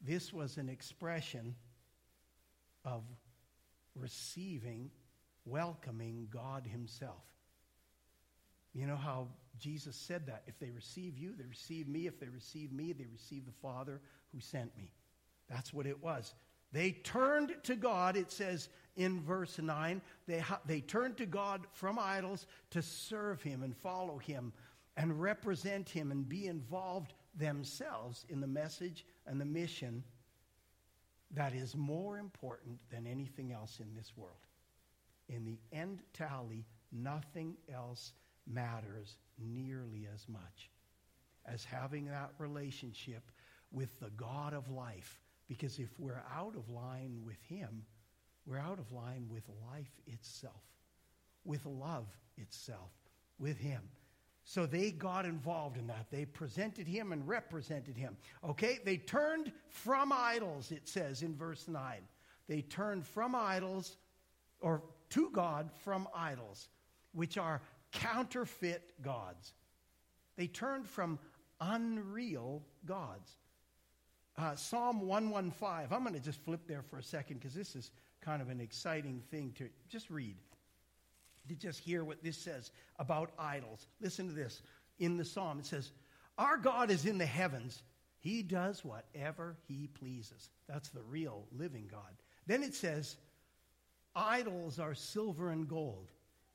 this 0.00 0.32
was 0.32 0.56
an 0.56 0.68
expression 0.68 1.54
of 2.84 3.02
receiving, 3.94 4.90
welcoming 5.44 6.28
God 6.30 6.66
Himself. 6.66 7.24
You 8.74 8.86
know 8.86 8.96
how 8.96 9.28
Jesus 9.58 9.96
said 9.96 10.26
that. 10.26 10.42
If 10.46 10.58
they 10.58 10.70
receive 10.70 11.18
you, 11.18 11.34
they 11.36 11.44
receive 11.44 11.88
me. 11.88 12.06
If 12.06 12.18
they 12.18 12.28
receive 12.28 12.72
me, 12.72 12.92
they 12.92 13.06
receive 13.10 13.46
the 13.46 13.52
Father 13.62 14.00
who 14.32 14.40
sent 14.40 14.76
me. 14.76 14.92
That's 15.48 15.72
what 15.72 15.86
it 15.86 16.02
was. 16.02 16.34
They 16.72 16.92
turned 16.92 17.54
to 17.62 17.76
God, 17.76 18.16
it 18.16 18.30
says 18.30 18.68
in 18.96 19.22
verse 19.22 19.58
9. 19.58 20.02
They, 20.26 20.44
they 20.66 20.80
turned 20.80 21.16
to 21.16 21.26
God 21.26 21.66
from 21.72 21.98
idols 21.98 22.46
to 22.70 22.82
serve 22.82 23.42
Him 23.42 23.62
and 23.62 23.76
follow 23.76 24.18
Him 24.18 24.52
and 24.96 25.20
represent 25.20 25.88
Him 25.88 26.10
and 26.10 26.28
be 26.28 26.46
involved 26.46 27.14
themselves 27.34 28.26
in 28.28 28.40
the 28.40 28.46
message 28.46 29.06
and 29.26 29.40
the 29.40 29.46
mission 29.46 30.02
that 31.30 31.54
is 31.54 31.76
more 31.76 32.18
important 32.18 32.78
than 32.90 33.06
anything 33.06 33.52
else 33.52 33.80
in 33.80 33.94
this 33.94 34.12
world. 34.16 34.34
In 35.28 35.44
the 35.44 35.58
end 35.72 36.00
tally, 36.12 36.64
nothing 36.90 37.56
else 37.72 38.12
matters 38.46 39.16
nearly 39.38 40.08
as 40.12 40.28
much 40.28 40.70
as 41.46 41.64
having 41.64 42.06
that 42.06 42.32
relationship 42.38 43.30
with 43.70 43.98
the 44.00 44.10
God 44.10 44.54
of 44.54 44.70
life. 44.70 45.20
Because 45.48 45.78
if 45.78 45.88
we're 45.98 46.22
out 46.34 46.54
of 46.56 46.68
line 46.68 47.20
with 47.24 47.40
Him, 47.48 47.84
we're 48.46 48.58
out 48.58 48.78
of 48.78 48.92
line 48.92 49.26
with 49.30 49.44
life 49.70 50.00
itself, 50.06 50.62
with 51.44 51.64
love 51.64 52.06
itself, 52.36 52.90
with 53.38 53.58
Him. 53.58 53.82
So 54.44 54.64
they 54.64 54.90
got 54.90 55.26
involved 55.26 55.76
in 55.76 55.86
that. 55.88 56.06
They 56.10 56.24
presented 56.24 56.86
Him 56.86 57.12
and 57.12 57.26
represented 57.28 57.96
Him. 57.96 58.16
Okay? 58.42 58.78
They 58.84 58.96
turned 58.96 59.52
from 59.68 60.12
idols, 60.12 60.70
it 60.70 60.88
says 60.88 61.22
in 61.22 61.34
verse 61.34 61.68
9. 61.68 61.98
They 62.48 62.62
turned 62.62 63.06
from 63.06 63.34
idols, 63.34 63.96
or 64.60 64.82
to 65.10 65.30
God 65.30 65.70
from 65.84 66.08
idols, 66.14 66.68
which 67.12 67.36
are 67.36 67.60
counterfeit 67.92 68.92
gods. 69.02 69.52
They 70.36 70.46
turned 70.46 70.86
from 70.86 71.18
unreal 71.60 72.62
gods. 72.86 73.30
Uh, 74.36 74.54
Psalm 74.54 75.06
115, 75.06 75.88
I'm 75.90 76.02
going 76.04 76.14
to 76.14 76.20
just 76.20 76.40
flip 76.44 76.60
there 76.68 76.82
for 76.82 76.98
a 76.98 77.02
second 77.02 77.40
because 77.40 77.54
this 77.54 77.74
is 77.74 77.90
kind 78.20 78.40
of 78.40 78.48
an 78.50 78.60
exciting 78.60 79.22
thing 79.30 79.52
to 79.58 79.68
just 79.88 80.10
read. 80.10 80.36
To 81.48 81.54
just 81.54 81.80
hear 81.80 82.04
what 82.04 82.22
this 82.22 82.36
says 82.36 82.70
about 82.98 83.30
idols. 83.38 83.86
Listen 84.00 84.28
to 84.28 84.34
this. 84.34 84.62
In 84.98 85.16
the 85.16 85.24
psalm, 85.24 85.58
it 85.58 85.66
says, 85.66 85.90
Our 86.36 86.56
God 86.56 86.90
is 86.90 87.06
in 87.06 87.18
the 87.18 87.26
heavens. 87.26 87.82
He 88.20 88.42
does 88.42 88.84
whatever 88.84 89.56
he 89.66 89.88
pleases. 89.88 90.50
That's 90.68 90.90
the 90.90 91.02
real 91.02 91.46
living 91.56 91.88
God. 91.90 92.14
Then 92.46 92.62
it 92.62 92.74
says, 92.74 93.16
Idols 94.14 94.78
are 94.78 94.94
silver 94.94 95.50
and 95.50 95.68
gold, 95.68 96.10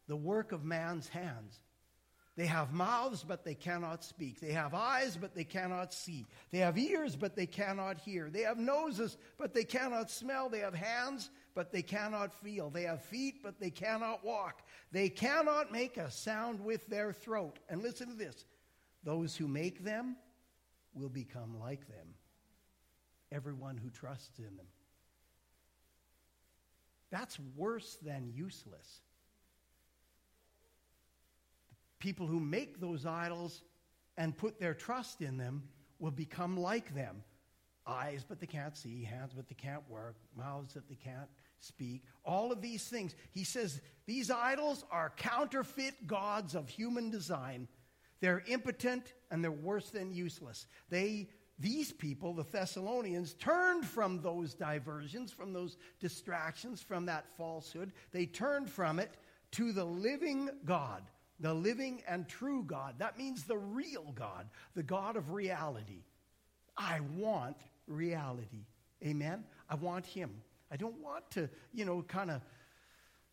the 0.08 0.16
work 0.16 0.52
of 0.52 0.64
man's 0.64 1.08
hands. 1.08 1.60
They 2.36 2.48
have 2.48 2.74
mouths, 2.74 3.24
but 3.24 3.46
they 3.46 3.54
cannot 3.54 4.04
speak. 4.04 4.40
They 4.42 4.54
have 4.54 4.74
eyes, 4.74 5.16
but 5.16 5.36
they 5.36 5.44
cannot 5.44 5.94
see. 5.94 6.26
They 6.52 6.60
have 6.60 6.80
ears, 6.80 7.16
but 7.16 7.36
they 7.36 7.46
cannot 7.46 8.00
hear. 8.00 8.32
They 8.32 8.42
have 8.42 8.58
noses, 8.58 9.18
but 9.38 9.54
they 9.54 9.64
cannot 9.64 10.10
smell. 10.10 10.50
They 10.50 10.60
have 10.60 10.74
hands, 10.74 11.30
but 11.54 11.72
they 11.72 11.84
cannot 11.84 12.34
feel. 12.34 12.72
They 12.72 12.84
have 12.84 13.04
feet, 13.04 13.44
but 13.44 13.60
they 13.60 13.70
cannot 13.70 14.26
walk. 14.26 14.64
They 14.92 15.10
cannot 15.10 15.72
make 15.72 15.98
a 15.98 16.10
sound 16.10 16.60
with 16.60 16.88
their 16.88 17.14
throat. 17.14 17.60
And 17.70 17.84
listen 17.84 18.10
to 18.10 18.16
this 18.16 18.46
those 19.04 19.36
who 19.36 19.48
make 19.48 19.84
them 19.84 20.16
will 20.96 21.10
become 21.10 21.60
like 21.60 21.88
them. 21.88 22.16
Everyone 23.32 23.78
who 23.78 23.92
trusts 23.92 24.40
in 24.40 24.56
them. 24.58 24.68
That's 27.12 27.38
worse 27.56 27.98
than 28.02 28.32
useless 28.34 29.02
people 32.04 32.28
who 32.28 32.40
make 32.42 32.82
those 32.82 33.06
idols 33.06 33.62
and 34.18 34.38
put 34.38 34.60
their 34.60 34.74
trust 34.74 35.22
in 35.22 35.38
them 35.38 35.64
will 36.00 36.12
become 36.12 36.58
like 36.58 36.94
them. 36.94 37.24
Eyes, 37.88 38.26
but 38.28 38.42
they 38.42 38.46
can't 38.46 38.76
see, 38.76 39.04
hands, 39.04 39.32
but 39.34 39.48
they 39.48 39.56
can't 39.56 39.90
work, 39.90 40.18
mouths 40.38 40.74
that 40.74 40.90
they 40.90 40.96
can't 40.96 41.30
speak. 41.60 42.04
All 42.26 42.52
of 42.52 42.62
these 42.62 42.84
things. 42.84 43.16
He 43.32 43.46
says 43.46 43.80
these 44.06 44.30
idols 44.30 44.84
are 44.92 45.14
counterfeit 45.16 46.06
gods 46.06 46.56
of 46.56 46.68
human 46.68 47.10
design. 47.10 47.70
They're 48.20 48.44
impotent 48.48 49.14
and 49.32 49.42
they're 49.42 49.52
worse 49.52 49.90
than 49.90 50.14
useless. 50.14 50.68
They 50.90 51.30
these 51.58 51.94
people, 51.94 52.34
the 52.34 52.44
Thessalonians, 52.44 53.34
turned 53.36 53.86
from 53.86 54.22
those 54.22 54.54
diversions, 54.54 55.32
from 55.32 55.54
those 55.54 55.78
distractions, 56.02 56.82
from 56.82 57.06
that 57.06 57.28
falsehood. 57.38 57.94
They 58.12 58.26
turned 58.26 58.70
from 58.70 59.00
it 59.00 59.16
to 59.52 59.72
the 59.72 59.86
living 59.86 60.50
God 60.66 61.04
the 61.44 61.54
living 61.54 62.02
and 62.08 62.28
true 62.28 62.64
God. 62.64 62.96
That 63.00 63.18
means 63.18 63.44
the 63.44 63.58
real 63.58 64.14
God, 64.16 64.48
the 64.76 64.82
God 64.82 65.18
of 65.18 65.32
reality. 65.32 66.06
I 66.78 67.02
want 67.18 67.58
reality. 67.86 68.66
Amen? 69.06 69.44
I 69.70 69.76
want 69.76 70.06
Him. 70.06 70.32
I 70.72 70.78
don't 70.78 71.00
want 71.02 71.30
to, 71.32 71.50
you 71.74 71.84
know, 71.84 72.02
kind 72.02 72.32
of 72.32 72.42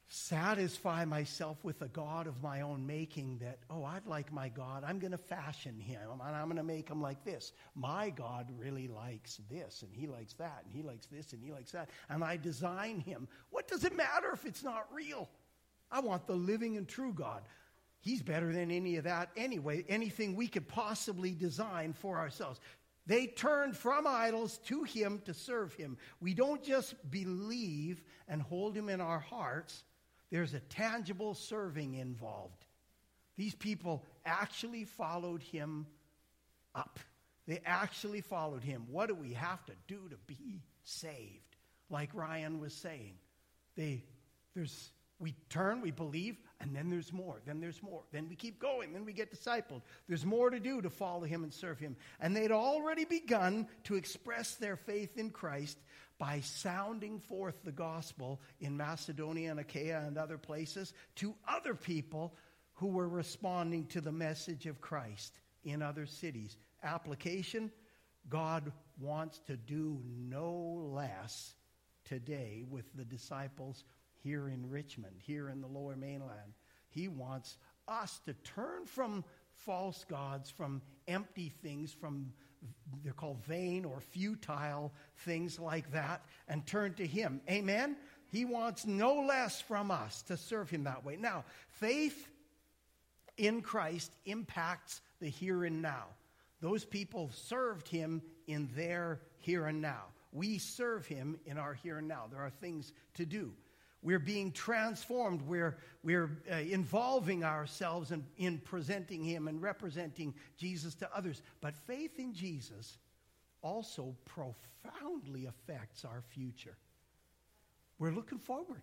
satisfy 0.08 1.04
myself 1.04 1.56
with 1.62 1.80
a 1.82 1.88
God 1.88 2.26
of 2.26 2.42
my 2.42 2.62
own 2.62 2.84
making 2.84 3.38
that, 3.42 3.60
oh, 3.70 3.84
I'd 3.84 4.06
like 4.06 4.32
my 4.32 4.48
God. 4.48 4.82
I'm 4.84 4.98
going 4.98 5.12
to 5.12 5.18
fashion 5.18 5.78
him 5.78 6.00
and 6.10 6.36
I'm 6.36 6.46
going 6.46 6.56
to 6.56 6.64
make 6.64 6.88
him 6.88 7.00
like 7.00 7.24
this. 7.24 7.52
My 7.76 8.10
God 8.10 8.48
really 8.58 8.88
likes 8.88 9.40
this 9.48 9.82
and 9.82 9.94
he 9.94 10.08
likes 10.08 10.32
that 10.34 10.64
and 10.66 10.74
he 10.74 10.82
likes 10.82 11.06
this 11.06 11.32
and 11.32 11.40
he 11.40 11.52
likes 11.52 11.70
that. 11.70 11.90
And 12.08 12.24
I 12.24 12.38
design 12.38 12.98
him. 12.98 13.28
What 13.50 13.68
does 13.68 13.84
it 13.84 13.96
matter 13.96 14.32
if 14.32 14.44
it's 14.44 14.64
not 14.64 14.88
real? 14.92 15.28
I 15.92 16.00
want 16.00 16.26
the 16.26 16.34
living 16.34 16.76
and 16.76 16.88
true 16.88 17.12
God. 17.12 17.42
He's 18.00 18.22
better 18.22 18.52
than 18.52 18.70
any 18.70 18.96
of 18.96 19.04
that 19.04 19.30
anyway, 19.36 19.84
anything 19.88 20.34
we 20.34 20.48
could 20.48 20.68
possibly 20.68 21.32
design 21.32 21.92
for 21.92 22.18
ourselves. 22.18 22.60
They 23.06 23.26
turned 23.26 23.76
from 23.76 24.06
idols 24.06 24.58
to 24.66 24.84
Him 24.84 25.20
to 25.26 25.34
serve 25.34 25.74
Him. 25.74 25.98
We 26.20 26.32
don't 26.32 26.62
just 26.62 26.94
believe 27.10 28.02
and 28.28 28.40
hold 28.40 28.74
Him 28.74 28.88
in 28.88 29.00
our 29.00 29.18
hearts, 29.18 29.84
there's 30.30 30.54
a 30.54 30.60
tangible 30.60 31.34
serving 31.34 31.94
involved. 31.94 32.64
These 33.36 33.54
people 33.54 34.04
actually 34.24 34.84
followed 34.84 35.42
Him 35.42 35.86
up. 36.74 37.00
They 37.46 37.60
actually 37.66 38.20
followed 38.20 38.62
Him. 38.62 38.86
What 38.90 39.08
do 39.08 39.14
we 39.14 39.32
have 39.32 39.64
to 39.66 39.72
do 39.88 40.08
to 40.08 40.16
be 40.26 40.62
saved? 40.84 41.56
Like 41.90 42.14
Ryan 42.14 42.60
was 42.60 42.72
saying, 42.72 43.14
they, 43.76 44.04
there's 44.54 44.90
we 45.18 45.34
turn, 45.50 45.82
we 45.82 45.90
believe, 45.90 46.38
and 46.60 46.76
then 46.76 46.90
there's 46.90 47.12
more. 47.12 47.40
Then 47.46 47.60
there's 47.60 47.82
more. 47.82 48.02
Then 48.12 48.28
we 48.28 48.36
keep 48.36 48.60
going. 48.60 48.92
Then 48.92 49.04
we 49.04 49.12
get 49.12 49.32
discipled. 49.32 49.80
There's 50.06 50.26
more 50.26 50.50
to 50.50 50.60
do 50.60 50.82
to 50.82 50.90
follow 50.90 51.24
him 51.24 51.42
and 51.42 51.52
serve 51.52 51.78
him. 51.78 51.96
And 52.20 52.36
they'd 52.36 52.52
already 52.52 53.06
begun 53.06 53.66
to 53.84 53.94
express 53.94 54.56
their 54.56 54.76
faith 54.76 55.16
in 55.16 55.30
Christ 55.30 55.78
by 56.18 56.40
sounding 56.40 57.18
forth 57.18 57.56
the 57.64 57.72
gospel 57.72 58.42
in 58.60 58.76
Macedonia 58.76 59.50
and 59.50 59.60
Achaia 59.60 60.04
and 60.06 60.18
other 60.18 60.36
places 60.36 60.92
to 61.16 61.34
other 61.48 61.74
people 61.74 62.34
who 62.74 62.88
were 62.88 63.08
responding 63.08 63.86
to 63.86 64.02
the 64.02 64.12
message 64.12 64.66
of 64.66 64.82
Christ 64.82 65.40
in 65.64 65.80
other 65.80 66.04
cities. 66.04 66.58
Application 66.82 67.70
God 68.28 68.70
wants 68.98 69.40
to 69.46 69.56
do 69.56 70.02
no 70.04 70.90
less 70.92 71.54
today 72.04 72.64
with 72.68 72.84
the 72.94 73.04
disciples 73.04 73.84
here 74.22 74.48
in 74.48 74.68
Richmond, 74.70 75.16
here 75.18 75.48
in 75.48 75.60
the 75.60 75.66
lower 75.66 75.96
mainland. 75.96 76.54
He 76.90 77.08
wants 77.08 77.56
us 77.88 78.20
to 78.26 78.34
turn 78.34 78.86
from 78.86 79.24
false 79.52 80.04
gods, 80.08 80.50
from 80.50 80.82
empty 81.08 81.52
things, 81.62 81.92
from 81.92 82.32
they're 83.02 83.12
called 83.12 83.42
vain 83.44 83.84
or 83.84 84.00
futile 84.00 84.92
things 85.18 85.58
like 85.58 85.92
that, 85.92 86.22
and 86.48 86.66
turn 86.66 86.94
to 86.94 87.06
Him. 87.06 87.40
Amen? 87.48 87.96
He 88.30 88.44
wants 88.44 88.86
no 88.86 89.22
less 89.22 89.60
from 89.60 89.90
us 89.90 90.22
to 90.22 90.36
serve 90.36 90.70
Him 90.70 90.84
that 90.84 91.04
way. 91.04 91.16
Now, 91.16 91.44
faith 91.68 92.28
in 93.36 93.62
Christ 93.62 94.12
impacts 94.26 95.00
the 95.20 95.28
here 95.28 95.64
and 95.64 95.80
now. 95.80 96.04
Those 96.60 96.84
people 96.84 97.30
served 97.32 97.88
Him 97.88 98.22
in 98.46 98.68
their 98.76 99.20
here 99.38 99.66
and 99.66 99.80
now. 99.80 100.04
We 100.32 100.58
serve 100.58 101.06
Him 101.06 101.38
in 101.46 101.56
our 101.56 101.74
here 101.74 101.98
and 101.98 102.08
now. 102.08 102.24
There 102.30 102.42
are 102.42 102.50
things 102.50 102.92
to 103.14 103.24
do. 103.24 103.52
We're 104.02 104.18
being 104.18 104.52
transformed. 104.52 105.42
We're, 105.42 105.76
we're 106.02 106.30
uh, 106.50 106.56
involving 106.56 107.44
ourselves 107.44 108.12
in, 108.12 108.24
in 108.38 108.58
presenting 108.58 109.22
Him 109.22 109.46
and 109.46 109.60
representing 109.60 110.34
Jesus 110.56 110.94
to 110.96 111.16
others. 111.16 111.42
But 111.60 111.74
faith 111.74 112.18
in 112.18 112.32
Jesus 112.32 112.98
also 113.62 114.16
profoundly 114.24 115.46
affects 115.46 116.04
our 116.04 116.22
future. 116.28 116.76
We're 117.98 118.12
looking 118.12 118.38
forward. 118.38 118.82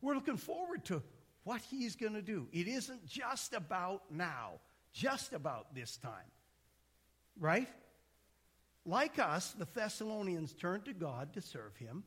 We're 0.00 0.14
looking 0.14 0.36
forward 0.36 0.84
to 0.86 1.02
what 1.42 1.60
He's 1.60 1.96
going 1.96 2.14
to 2.14 2.22
do. 2.22 2.46
It 2.52 2.68
isn't 2.68 3.04
just 3.06 3.52
about 3.52 4.02
now, 4.10 4.60
just 4.92 5.32
about 5.32 5.74
this 5.74 5.96
time. 5.96 6.30
Right? 7.38 7.68
Like 8.84 9.18
us, 9.18 9.50
the 9.58 9.66
Thessalonians 9.74 10.52
turned 10.52 10.84
to 10.84 10.92
God 10.92 11.32
to 11.34 11.42
serve 11.42 11.76
Him. 11.76 12.04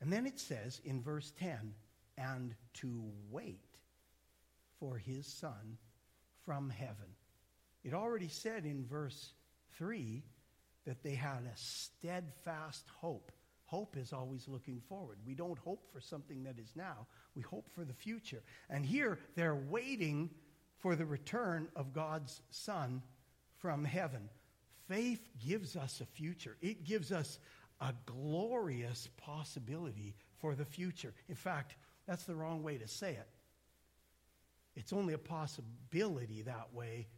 And 0.00 0.12
then 0.12 0.26
it 0.26 0.38
says 0.38 0.80
in 0.84 1.02
verse 1.02 1.32
10 1.38 1.74
and 2.16 2.54
to 2.74 3.02
wait 3.30 3.64
for 4.78 4.96
his 4.96 5.26
son 5.26 5.78
from 6.44 6.70
heaven. 6.70 7.14
It 7.84 7.94
already 7.94 8.28
said 8.28 8.64
in 8.64 8.86
verse 8.86 9.32
3 9.76 10.22
that 10.86 11.02
they 11.02 11.14
had 11.14 11.44
a 11.44 11.56
steadfast 11.56 12.86
hope. 13.00 13.32
Hope 13.66 13.96
is 13.96 14.12
always 14.12 14.48
looking 14.48 14.80
forward. 14.88 15.18
We 15.24 15.34
don't 15.34 15.58
hope 15.58 15.86
for 15.92 16.00
something 16.00 16.42
that 16.44 16.58
is 16.58 16.72
now, 16.74 17.06
we 17.36 17.42
hope 17.42 17.70
for 17.70 17.84
the 17.84 17.94
future. 17.94 18.42
And 18.68 18.84
here 18.84 19.18
they're 19.36 19.54
waiting 19.54 20.30
for 20.78 20.96
the 20.96 21.06
return 21.06 21.68
of 21.76 21.92
God's 21.92 22.40
Son 22.50 23.02
from 23.58 23.84
heaven. 23.84 24.28
Faith 24.88 25.28
gives 25.46 25.76
us 25.76 26.00
a 26.00 26.06
future, 26.06 26.56
it 26.60 26.84
gives 26.84 27.12
us 27.12 27.38
a 27.80 27.94
glorious 28.06 29.08
possibility 29.16 30.14
for 30.38 30.54
the 30.54 30.64
future. 30.64 31.12
In 31.28 31.34
fact, 31.34 31.76
that's 32.06 32.24
the 32.24 32.34
wrong 32.34 32.62
way 32.62 32.78
to 32.78 32.88
say 32.88 33.12
it. 33.12 33.28
It's 34.76 34.92
only 34.92 35.14
a 35.14 35.18
possibility 35.18 36.42
that 36.42 36.72
way 36.72 37.08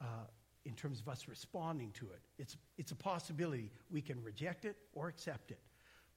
uh, 0.00 0.26
in 0.64 0.74
terms 0.74 1.00
of 1.00 1.08
us 1.08 1.28
responding 1.28 1.92
to 1.92 2.06
it. 2.10 2.20
It's, 2.38 2.56
it's 2.76 2.92
a 2.92 2.96
possibility. 2.96 3.70
We 3.90 4.00
can 4.00 4.22
reject 4.22 4.64
it 4.64 4.76
or 4.92 5.08
accept 5.08 5.50
it. 5.50 5.60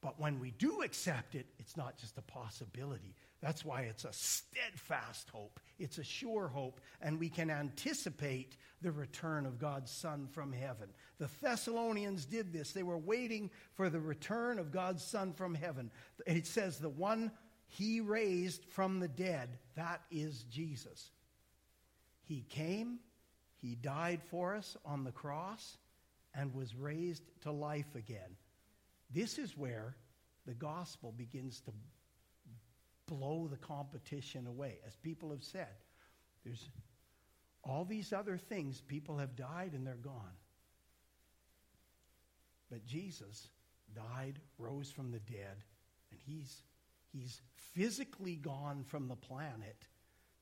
But 0.02 0.20
when 0.20 0.40
we 0.40 0.52
do 0.52 0.82
accept 0.82 1.36
it, 1.36 1.46
it's 1.60 1.78
not 1.78 1.98
just 1.98 2.18
a 2.18 2.24
possibility. 2.24 3.14
That's 3.40 3.64
why 3.64 3.82
it's 3.82 4.04
a 4.04 4.14
steadfast 4.14 5.30
hope. 5.30 5.60
It's 5.78 6.00
a 6.00 6.04
sure 6.04 6.48
hope, 6.48 6.82
and 7.02 7.20
we 7.20 7.30
can 7.30 7.52
anticipate 7.52 8.58
the 8.82 8.92
return 8.92 9.46
of 9.46 9.60
God's 9.60 9.92
Son 9.92 10.28
from 10.32 10.54
heaven. 10.54 10.90
The 11.20 11.30
Thessalonians 11.42 12.26
did 12.26 12.52
this. 12.52 12.72
They 12.72 12.84
were 12.84 12.98
waiting 12.98 13.52
for 13.76 13.90
the 13.90 14.00
return 14.00 14.58
of 14.58 14.72
God's 14.72 15.04
Son 15.04 15.34
from 15.34 15.54
heaven. 15.54 15.92
It 16.26 16.48
says, 16.48 16.80
the 16.80 16.90
one 16.90 17.32
he 17.68 18.02
raised 18.02 18.66
from 18.66 19.00
the 19.00 19.08
dead, 19.08 19.50
that 19.76 20.02
is 20.12 20.44
Jesus. 20.44 21.12
He 22.24 22.44
came, 22.50 23.00
He 23.56 23.76
died 23.76 24.22
for 24.30 24.56
us 24.56 24.76
on 24.86 25.04
the 25.04 25.12
cross 25.12 25.78
and 26.34 26.54
was 26.54 26.76
raised 26.76 27.24
to 27.42 27.52
life 27.52 27.96
again. 27.96 28.36
This 29.14 29.38
is 29.38 29.58
where 29.58 29.96
the 30.46 30.54
gospel 30.54 31.12
begins 31.12 31.62
to 31.62 31.72
blow 33.08 33.48
the 33.50 33.58
competition 33.58 34.48
away. 34.48 34.80
As 34.88 34.96
people 34.96 35.32
have 35.32 35.44
said, 35.44 35.68
there's 36.44 36.70
all 37.64 37.86
these 37.86 38.14
other 38.14 38.38
things, 38.38 38.82
people 38.82 39.18
have 39.18 39.36
died 39.36 39.74
and 39.74 39.86
they're 39.86 39.96
gone. 39.96 40.36
But 42.72 42.86
Jesus 42.86 43.50
died, 43.94 44.40
rose 44.58 44.90
from 44.90 45.12
the 45.12 45.20
dead, 45.20 45.64
and 46.12 46.20
he's, 46.26 46.64
he's 47.12 47.42
physically 47.74 48.36
gone 48.36 48.84
from 48.88 49.08
the 49.08 49.16
planet, 49.16 49.88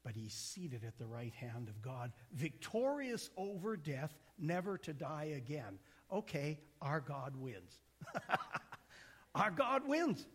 but 0.03 0.15
he's 0.15 0.33
seated 0.33 0.83
at 0.85 0.97
the 0.97 1.07
right 1.07 1.33
hand 1.33 1.67
of 1.67 1.81
God, 1.81 2.11
victorious 2.31 3.29
over 3.35 3.75
death, 3.75 4.13
never 4.37 4.77
to 4.77 4.93
die 4.93 5.33
again. 5.35 5.79
Okay, 6.11 6.59
our 6.81 7.01
God 7.01 7.35
wins. 7.35 7.79
our 9.35 9.51
God 9.51 9.87
wins. 9.87 10.25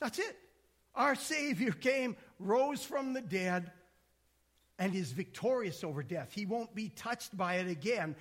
That's 0.00 0.18
it. 0.18 0.36
Our 0.94 1.14
Savior 1.14 1.72
came, 1.72 2.16
rose 2.38 2.84
from 2.84 3.12
the 3.12 3.20
dead, 3.20 3.70
and 4.78 4.94
is 4.94 5.12
victorious 5.12 5.82
over 5.82 6.02
death. 6.02 6.32
He 6.32 6.46
won't 6.46 6.74
be 6.74 6.88
touched 6.90 7.36
by 7.36 7.56
it 7.56 7.68
again. 7.68 8.14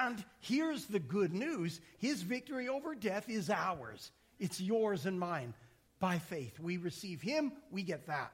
And 0.00 0.22
here's 0.40 0.86
the 0.86 0.98
good 0.98 1.32
news 1.32 1.80
His 1.98 2.22
victory 2.22 2.68
over 2.68 2.94
death 2.94 3.28
is 3.28 3.50
ours, 3.50 4.12
it's 4.38 4.60
yours 4.60 5.06
and 5.06 5.18
mine. 5.18 5.54
By 6.00 6.18
faith, 6.18 6.58
we 6.60 6.76
receive 6.76 7.22
Him, 7.22 7.52
we 7.70 7.82
get 7.82 8.06
that. 8.06 8.32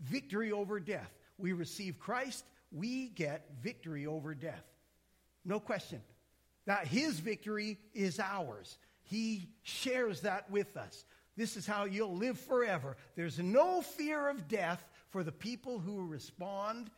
Victory 0.00 0.50
over 0.50 0.80
death. 0.80 1.12
We 1.38 1.52
receive 1.52 1.98
Christ, 1.98 2.44
we 2.72 3.08
get 3.08 3.46
victory 3.62 4.06
over 4.06 4.34
death. 4.34 4.64
No 5.44 5.60
question. 5.60 6.00
That 6.66 6.86
His 6.86 7.20
victory 7.20 7.78
is 7.92 8.18
ours. 8.18 8.78
He 9.04 9.48
shares 9.62 10.22
that 10.22 10.50
with 10.50 10.76
us. 10.76 11.04
This 11.36 11.56
is 11.56 11.66
how 11.66 11.84
you'll 11.84 12.16
live 12.16 12.38
forever. 12.38 12.96
There's 13.16 13.38
no 13.38 13.82
fear 13.82 14.28
of 14.28 14.48
death 14.48 14.86
for 15.10 15.22
the 15.22 15.32
people 15.32 15.78
who 15.78 16.06
respond 16.06 16.90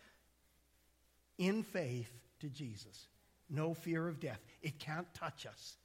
in 1.38 1.62
faith 1.62 2.10
to 2.40 2.48
Jesus. 2.48 3.08
No 3.48 3.74
fear 3.74 4.08
of 4.08 4.20
death. 4.20 4.40
It 4.62 4.78
can't 4.78 5.12
touch 5.14 5.46
us. 5.46 5.76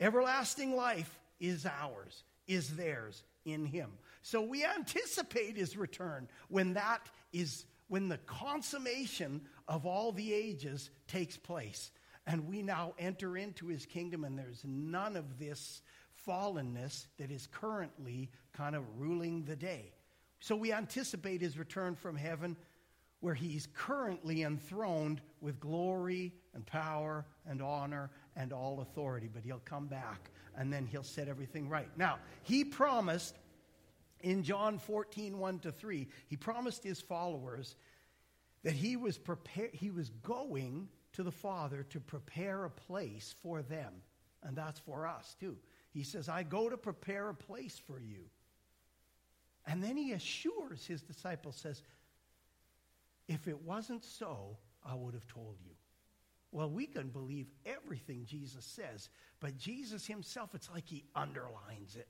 Everlasting 0.00 0.76
life 0.76 1.18
is 1.40 1.66
ours, 1.66 2.24
is 2.46 2.76
theirs 2.76 3.22
in 3.44 3.66
Him. 3.66 3.90
So 4.22 4.42
we 4.42 4.64
anticipate 4.64 5.56
His 5.56 5.76
return 5.76 6.28
when 6.48 6.74
that 6.74 7.00
is, 7.32 7.64
when 7.88 8.08
the 8.08 8.18
consummation 8.18 9.42
of 9.66 9.86
all 9.86 10.12
the 10.12 10.32
ages 10.32 10.90
takes 11.08 11.36
place. 11.36 11.90
And 12.26 12.46
we 12.48 12.62
now 12.62 12.94
enter 12.98 13.36
into 13.36 13.66
His 13.66 13.86
kingdom, 13.86 14.24
and 14.24 14.38
there's 14.38 14.62
none 14.64 15.16
of 15.16 15.38
this 15.38 15.82
fallenness 16.26 17.06
that 17.18 17.30
is 17.30 17.46
currently 17.46 18.30
kind 18.52 18.74
of 18.74 18.82
ruling 18.96 19.44
the 19.44 19.56
day. 19.56 19.92
So 20.40 20.56
we 20.56 20.72
anticipate 20.72 21.40
his 21.40 21.58
return 21.58 21.94
from 21.94 22.16
heaven 22.16 22.56
where 23.20 23.34
he's 23.34 23.66
currently 23.74 24.42
enthroned 24.42 25.22
with 25.40 25.58
glory 25.58 26.34
and 26.52 26.66
power 26.66 27.24
and 27.46 27.62
honor 27.62 28.10
and 28.36 28.52
all 28.52 28.80
authority. 28.80 29.30
But 29.32 29.42
he'll 29.42 29.62
come 29.64 29.86
back 29.86 30.30
and 30.56 30.70
then 30.70 30.86
he'll 30.86 31.02
set 31.02 31.28
everything 31.28 31.68
right. 31.68 31.88
Now, 31.96 32.18
he 32.42 32.64
promised 32.64 33.36
in 34.20 34.42
John 34.42 34.78
14, 34.78 35.38
1 35.38 35.58
to 35.60 35.72
3, 35.72 36.08
he 36.26 36.36
promised 36.36 36.84
his 36.84 37.00
followers 37.00 37.76
that 38.62 38.74
he 38.74 38.96
was, 38.96 39.16
prepare, 39.16 39.70
he 39.72 39.90
was 39.90 40.10
going 40.22 40.88
to 41.14 41.22
the 41.22 41.32
Father 41.32 41.84
to 41.90 42.00
prepare 42.00 42.64
a 42.64 42.70
place 42.70 43.34
for 43.42 43.62
them. 43.62 43.92
And 44.42 44.56
that's 44.56 44.80
for 44.80 45.06
us 45.06 45.34
too. 45.40 45.56
He 45.90 46.02
says, 46.02 46.28
I 46.28 46.42
go 46.42 46.68
to 46.68 46.76
prepare 46.76 47.30
a 47.30 47.34
place 47.34 47.80
for 47.86 47.98
you. 47.98 48.24
And 49.66 49.82
then 49.82 49.96
he 49.96 50.12
assures 50.12 50.86
his 50.86 51.02
disciples, 51.02 51.56
says, 51.56 51.82
If 53.28 53.48
it 53.48 53.62
wasn't 53.62 54.04
so, 54.04 54.58
I 54.84 54.94
would 54.94 55.14
have 55.14 55.26
told 55.26 55.56
you. 55.64 55.70
Well, 56.52 56.70
we 56.70 56.86
can 56.86 57.08
believe 57.08 57.48
everything 57.66 58.26
Jesus 58.26 58.64
says, 58.64 59.08
but 59.40 59.58
Jesus 59.58 60.06
himself, 60.06 60.50
it's 60.54 60.70
like 60.70 60.86
he 60.86 61.04
underlines 61.16 61.96
it. 61.96 62.06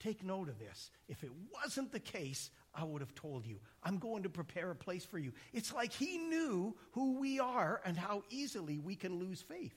Take 0.00 0.24
note 0.24 0.48
of 0.48 0.58
this. 0.58 0.90
If 1.08 1.22
it 1.22 1.30
wasn't 1.54 1.92
the 1.92 2.00
case, 2.00 2.50
I 2.76 2.84
would 2.84 3.00
have 3.00 3.14
told 3.14 3.46
you. 3.46 3.56
I'm 3.82 3.98
going 3.98 4.24
to 4.24 4.28
prepare 4.28 4.70
a 4.70 4.74
place 4.74 5.04
for 5.04 5.18
you. 5.18 5.32
It's 5.52 5.72
like 5.72 5.92
he 5.92 6.18
knew 6.18 6.76
who 6.92 7.18
we 7.18 7.40
are 7.40 7.80
and 7.84 7.96
how 7.96 8.22
easily 8.30 8.78
we 8.78 8.94
can 8.94 9.18
lose 9.18 9.40
faith. 9.40 9.74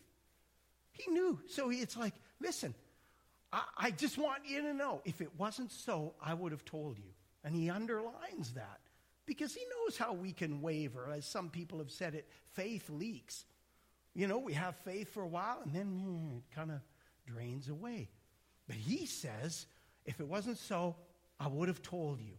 He 0.92 1.10
knew. 1.12 1.40
So 1.48 1.70
it's 1.72 1.96
like, 1.96 2.14
listen, 2.42 2.74
I, 3.54 3.64
I 3.78 3.92
just 3.92 4.18
want 4.18 4.44
you 4.46 4.62
to 4.64 4.74
know 4.74 5.02
if 5.06 5.22
it 5.22 5.30
wasn't 5.38 5.72
so, 5.72 6.14
I 6.22 6.34
would 6.34 6.52
have 6.52 6.66
told 6.66 6.98
you. 6.98 7.12
And 7.44 7.56
he 7.56 7.70
underlines 7.70 8.54
that 8.56 8.80
because 9.26 9.54
he 9.54 9.62
knows 9.62 9.98
how 9.98 10.14
we 10.14 10.34
can 10.34 10.62
waver. 10.62 11.10
As 11.16 11.26
some 11.26 11.50
people 11.50 11.80
have 11.80 11.92
said 11.92 12.16
it, 12.16 12.28
faith 12.54 12.90
leaks. 12.90 13.46
You 14.14 14.28
know, 14.28 14.40
we 14.40 14.54
have 14.54 14.76
faith 14.78 15.14
for 15.14 15.24
a 15.24 15.28
while 15.28 15.62
and 15.64 15.74
then 15.74 16.42
it 16.44 16.56
kind 16.56 16.72
of 16.72 16.82
drains 17.26 17.70
away. 17.70 18.10
But 18.68 18.76
he 18.76 19.06
says, 19.06 19.68
if 20.06 20.20
it 20.20 20.28
wasn't 20.28 20.58
so, 20.58 20.96
I 21.40 21.48
would 21.48 21.70
have 21.70 21.82
told 21.82 22.20
you. 22.20 22.34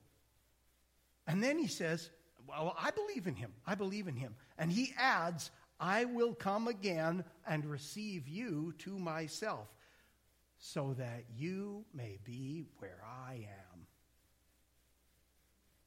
And 1.31 1.41
then 1.41 1.59
he 1.59 1.69
says, 1.69 2.11
Well, 2.49 2.77
I 2.77 2.91
believe 2.91 3.29
in 3.29 3.37
him. 3.37 3.53
I 3.65 3.77
believe 3.77 4.09
in 4.09 4.17
him. 4.17 4.35
And 4.59 4.71
he 4.71 4.93
adds, 4.99 5.53
I 5.79 6.07
will 6.07 6.35
come 6.35 6.67
again 6.67 7.23
and 7.47 7.65
receive 7.65 8.27
you 8.27 8.75
to 8.79 8.99
myself 8.99 9.69
so 10.59 10.95
that 10.99 11.23
you 11.39 11.85
may 11.95 12.19
be 12.25 12.67
where 12.79 13.01
I 13.05 13.35
am. 13.35 13.87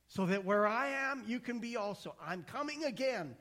So 0.07 0.27
that 0.27 0.45
where 0.45 0.65
I 0.65 0.87
am, 0.87 1.25
you 1.27 1.41
can 1.41 1.59
be 1.59 1.75
also. 1.75 2.15
I'm 2.25 2.43
coming 2.43 2.85
again. 2.85 3.35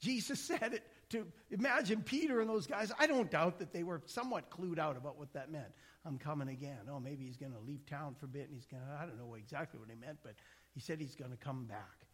Jesus 0.00 0.40
said 0.60 0.74
it 0.74 0.82
to 1.10 1.24
imagine 1.52 2.02
Peter 2.02 2.40
and 2.40 2.50
those 2.50 2.66
guys. 2.66 2.90
I 2.98 3.06
don't 3.06 3.30
doubt 3.30 3.60
that 3.60 3.72
they 3.72 3.84
were 3.84 4.02
somewhat 4.06 4.50
clued 4.50 4.80
out 4.80 4.96
about 4.96 5.20
what 5.20 5.32
that 5.34 5.52
meant. 5.52 5.72
I'm 6.04 6.18
coming 6.18 6.48
again. 6.48 6.80
Oh, 6.90 6.98
maybe 6.98 7.24
he's 7.24 7.36
going 7.36 7.52
to 7.52 7.60
leave 7.60 7.86
town 7.86 8.16
for 8.18 8.26
a 8.26 8.28
bit 8.28 8.48
and 8.48 8.54
he's 8.54 8.66
going 8.66 8.82
to, 8.82 8.88
I 9.00 9.06
don't 9.06 9.18
know 9.18 9.36
exactly 9.36 9.78
what 9.78 9.88
he 9.88 9.94
meant, 9.94 10.18
but 10.24 10.34
he 10.74 10.80
said 10.80 11.00
he's 11.00 11.14
going 11.14 11.30
to 11.30 11.36
come 11.36 11.64
back. 11.64 12.04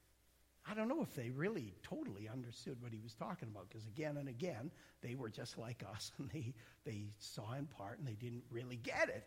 I 0.71 0.75
don't 0.75 0.89
know 0.89 1.03
if 1.03 1.15
they 1.15 1.31
really 1.31 1.75
totally 1.83 2.29
understood 2.29 2.81
what 2.81 2.93
he 2.93 3.01
was 3.01 3.15
talking 3.15 3.49
about 3.51 3.69
because 3.69 3.87
again 3.87 4.19
and 4.19 4.29
again 4.29 4.71
they 5.01 5.15
were 5.15 5.31
just 5.31 5.59
like 5.59 5.83
us 5.91 6.13
and 6.19 6.31
they, 6.31 6.53
they 6.85 7.07
saw 7.19 7.55
in 7.55 7.67
part 7.67 7.99
and 7.99 8.07
they 8.07 8.15
didn't 8.15 8.45
really 8.51 8.77
get 8.77 9.09
it. 9.09 9.27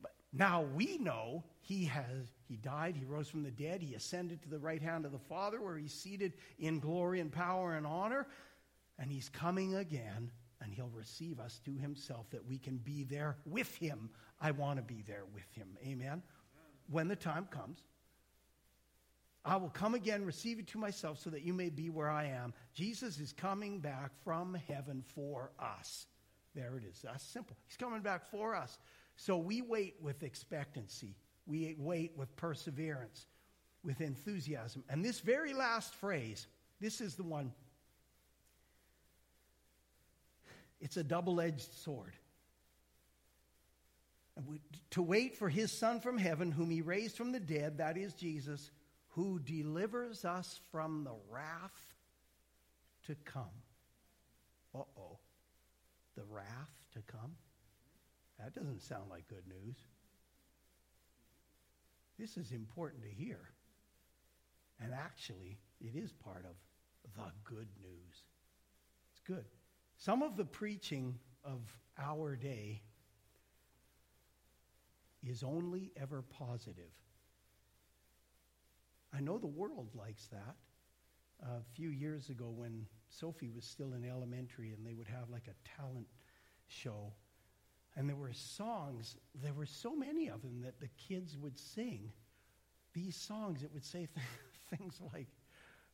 But 0.00 0.12
now 0.32 0.62
we 0.74 0.98
know 0.98 1.44
he 1.60 1.84
has 1.84 2.30
he 2.48 2.56
died, 2.56 2.96
he 2.96 3.04
rose 3.04 3.28
from 3.28 3.42
the 3.42 3.50
dead, 3.50 3.82
he 3.82 3.94
ascended 3.94 4.42
to 4.42 4.48
the 4.48 4.58
right 4.58 4.82
hand 4.82 5.04
of 5.04 5.12
the 5.12 5.18
Father 5.18 5.60
where 5.60 5.76
he's 5.76 5.92
seated 5.92 6.32
in 6.58 6.80
glory 6.80 7.20
and 7.20 7.30
power 7.30 7.74
and 7.74 7.86
honor, 7.86 8.26
and 8.98 9.12
he's 9.12 9.28
coming 9.28 9.76
again 9.76 10.30
and 10.60 10.72
he'll 10.74 10.90
receive 10.92 11.38
us 11.38 11.60
to 11.64 11.76
himself 11.76 12.28
that 12.30 12.44
we 12.44 12.58
can 12.58 12.78
be 12.78 13.04
there 13.04 13.36
with 13.46 13.76
him. 13.76 14.10
I 14.40 14.50
want 14.50 14.78
to 14.78 14.82
be 14.82 15.02
there 15.06 15.24
with 15.32 15.48
him. 15.54 15.68
Amen. 15.86 16.22
When 16.90 17.06
the 17.06 17.16
time 17.16 17.46
comes. 17.50 17.84
I 19.48 19.56
will 19.56 19.70
come 19.70 19.94
again, 19.94 20.26
receive 20.26 20.58
you 20.58 20.62
to 20.64 20.78
myself, 20.78 21.18
so 21.18 21.30
that 21.30 21.40
you 21.40 21.54
may 21.54 21.70
be 21.70 21.88
where 21.88 22.10
I 22.10 22.26
am. 22.26 22.52
Jesus 22.74 23.18
is 23.18 23.32
coming 23.32 23.80
back 23.80 24.10
from 24.22 24.54
heaven 24.68 25.02
for 25.14 25.52
us. 25.58 26.06
There 26.54 26.76
it 26.76 26.84
is. 26.84 27.00
That's 27.02 27.24
simple. 27.24 27.56
He's 27.66 27.78
coming 27.78 28.02
back 28.02 28.30
for 28.30 28.54
us. 28.54 28.78
So 29.16 29.38
we 29.38 29.62
wait 29.62 29.94
with 30.02 30.22
expectancy, 30.22 31.16
we 31.46 31.74
wait 31.78 32.12
with 32.14 32.36
perseverance, 32.36 33.26
with 33.82 34.02
enthusiasm. 34.02 34.84
And 34.90 35.02
this 35.02 35.20
very 35.20 35.54
last 35.54 35.94
phrase, 35.94 36.46
this 36.78 37.00
is 37.00 37.14
the 37.14 37.22
one. 37.22 37.52
It's 40.78 40.98
a 40.98 41.02
double 41.02 41.40
edged 41.40 41.72
sword. 41.72 42.12
To 44.90 45.02
wait 45.02 45.36
for 45.36 45.48
his 45.48 45.72
Son 45.72 46.00
from 46.00 46.18
heaven, 46.18 46.52
whom 46.52 46.68
he 46.68 46.82
raised 46.82 47.16
from 47.16 47.32
the 47.32 47.40
dead, 47.40 47.78
that 47.78 47.96
is 47.96 48.12
Jesus 48.12 48.70
who 49.18 49.40
delivers 49.40 50.24
us 50.24 50.60
from 50.70 51.02
the 51.02 51.16
wrath 51.28 51.92
to 53.04 53.16
come. 53.24 53.50
Uh 54.72 54.82
oh. 54.96 55.18
The 56.14 56.22
wrath 56.30 56.86
to 56.92 57.00
come? 57.00 57.32
That 58.38 58.54
doesn't 58.54 58.80
sound 58.80 59.10
like 59.10 59.26
good 59.26 59.42
news. 59.48 59.74
This 62.16 62.36
is 62.36 62.52
important 62.52 63.02
to 63.02 63.08
hear. 63.08 63.40
And 64.80 64.92
actually, 64.94 65.58
it 65.80 65.96
is 65.96 66.12
part 66.12 66.44
of 66.44 66.54
the 67.16 67.32
good 67.42 67.66
news. 67.82 68.22
It's 69.10 69.20
good. 69.26 69.46
Some 69.96 70.22
of 70.22 70.36
the 70.36 70.44
preaching 70.44 71.18
of 71.42 71.58
our 72.00 72.36
day 72.36 72.82
is 75.26 75.42
only 75.42 75.90
ever 76.00 76.22
positive. 76.22 76.92
I 79.16 79.20
know 79.20 79.38
the 79.38 79.46
world 79.46 79.90
likes 79.94 80.26
that. 80.28 80.56
a 81.42 81.62
few 81.74 81.90
years 81.90 82.30
ago 82.30 82.50
when 82.54 82.86
Sophie 83.10 83.50
was 83.50 83.64
still 83.64 83.94
in 83.94 84.04
elementary 84.04 84.72
and 84.72 84.86
they 84.86 84.94
would 84.94 85.06
have 85.08 85.30
like 85.30 85.48
a 85.48 85.68
talent 85.78 86.06
show. 86.66 87.12
And 87.96 88.08
there 88.08 88.16
were 88.16 88.32
songs, 88.32 89.16
there 89.34 89.54
were 89.54 89.66
so 89.66 89.94
many 89.96 90.28
of 90.28 90.42
them 90.42 90.62
that 90.62 90.80
the 90.80 90.88
kids 91.08 91.36
would 91.38 91.58
sing. 91.58 92.12
These 92.92 93.16
songs, 93.16 93.62
it 93.62 93.70
would 93.72 93.84
say 93.84 94.08
th- 94.14 94.26
things 94.78 95.00
like, 95.14 95.28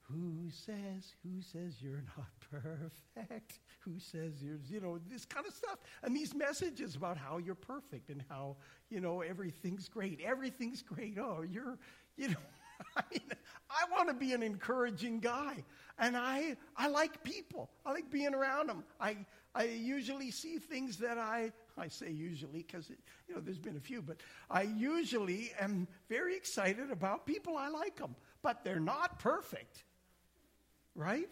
Who 0.03 0.51
says, 0.51 1.15
who 1.23 1.41
says 1.41 1.81
you're 1.81 2.05
not 2.17 2.29
perfect? 2.51 3.61
Who 3.81 3.99
says 3.99 4.43
you're, 4.43 4.59
you 4.69 4.81
know, 4.81 4.99
this 5.11 5.25
kind 5.25 5.47
of 5.47 5.55
stuff. 5.55 5.79
And 6.03 6.15
these 6.17 6.35
messages 6.35 6.95
about 6.97 7.17
how 7.17 7.39
you're 7.39 7.55
perfect 7.55 8.11
and 8.11 8.23
how, 8.29 8.57
you 8.91 9.01
know, 9.01 9.23
everything's 9.23 9.89
great. 9.89 10.21
Everything's 10.25 10.83
great. 10.83 11.17
Oh, 11.19 11.43
you're, 11.49 11.79
you 12.17 12.29
know, 12.29 12.37
I 12.97 13.03
mean, 13.11 13.23
I 13.71 13.91
want 13.91 14.09
to 14.09 14.15
be 14.15 14.33
an 14.33 14.43
encouraging 14.43 15.21
guy. 15.21 15.65
And 15.99 16.17
I, 16.17 16.57
I 16.77 16.89
like 16.89 17.23
people. 17.23 17.71
I 17.87 17.93
like 17.93 18.11
being 18.11 18.35
around 18.35 18.69
them. 18.69 18.85
I, 19.01 19.17
I 19.55 19.65
usually 19.65 20.31
see 20.31 20.59
things 20.59 20.99
that 20.99 21.19
I, 21.19 21.53
I 21.79 21.89
say 21.89 22.11
usually 22.11 22.65
because, 22.67 22.91
you 23.29 23.35
know, 23.35 23.41
there's 23.41 23.59
been 23.59 23.77
a 23.77 23.81
few, 23.81 24.03
but 24.03 24.17
I 24.51 24.63
usually 24.63 25.53
am 25.61 25.87
very 26.09 26.37
excited 26.37 26.91
about 26.91 27.27
people. 27.27 27.57
I 27.57 27.69
like 27.69 27.97
them, 27.97 28.17
but 28.43 28.65
they're 28.65 28.81
not 28.81 29.21
perfect. 29.21 29.85
Right? 30.97 31.31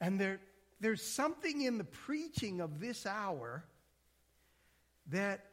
And 0.00 0.20
there, 0.20 0.40
there's 0.80 1.02
something 1.02 1.62
in 1.62 1.78
the 1.78 1.84
preaching 1.84 2.60
of 2.60 2.80
this 2.80 3.06
hour 3.06 3.64
that 5.08 5.49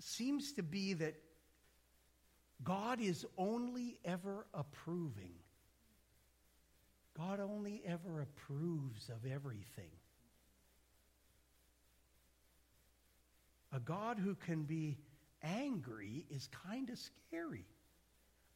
seems 0.00 0.52
to 0.52 0.62
be 0.62 0.94
that 0.94 1.14
God 2.62 3.00
is 3.00 3.24
only 3.36 3.98
ever 4.04 4.46
approving. 4.54 5.34
God 7.16 7.40
only 7.40 7.82
ever 7.84 8.20
approves 8.20 9.08
of 9.08 9.30
everything. 9.30 9.90
A 13.72 13.80
God 13.80 14.18
who 14.18 14.34
can 14.34 14.62
be 14.62 14.98
angry 15.42 16.24
is 16.30 16.48
kind 16.48 16.88
of 16.90 16.98
scary, 16.98 17.66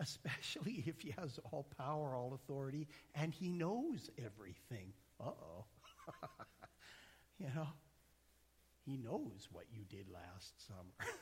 especially 0.01 0.83
if 0.87 1.01
he 1.01 1.15
has 1.19 1.39
all 1.51 1.67
power, 1.77 2.17
all 2.17 2.35
authority, 2.35 2.89
and 3.15 3.33
he 3.33 3.51
knows 3.51 4.11
everything. 4.19 4.93
Uh 5.21 5.31
oh. 5.31 5.65
you 7.39 7.47
know, 7.55 7.69
he 8.85 8.97
knows 8.97 9.49
what 9.53 9.65
you 9.73 9.85
did 9.89 10.07
last 10.13 10.67
summer. 10.67 11.15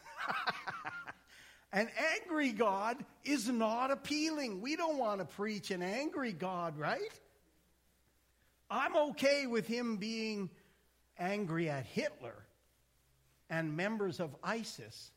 An 1.73 1.89
angry 2.17 2.51
God 2.51 3.05
is 3.25 3.49
not 3.49 3.91
appealing. 3.91 4.61
We 4.61 4.75
don't 4.75 4.99
want 4.99 5.21
to 5.21 5.25
preach 5.25 5.71
an 5.71 5.83
angry 5.83 6.33
God, 6.33 6.77
right? 6.77 7.13
I'm 8.69 8.97
okay 8.97 9.47
with 9.47 9.69
him 9.69 9.97
being 9.97 10.51
angry 11.17 11.71
at 11.71 11.87
Hitler 11.87 12.45
and 13.49 13.77
members 13.77 14.19
of 14.19 14.35
ISIS 14.43 15.13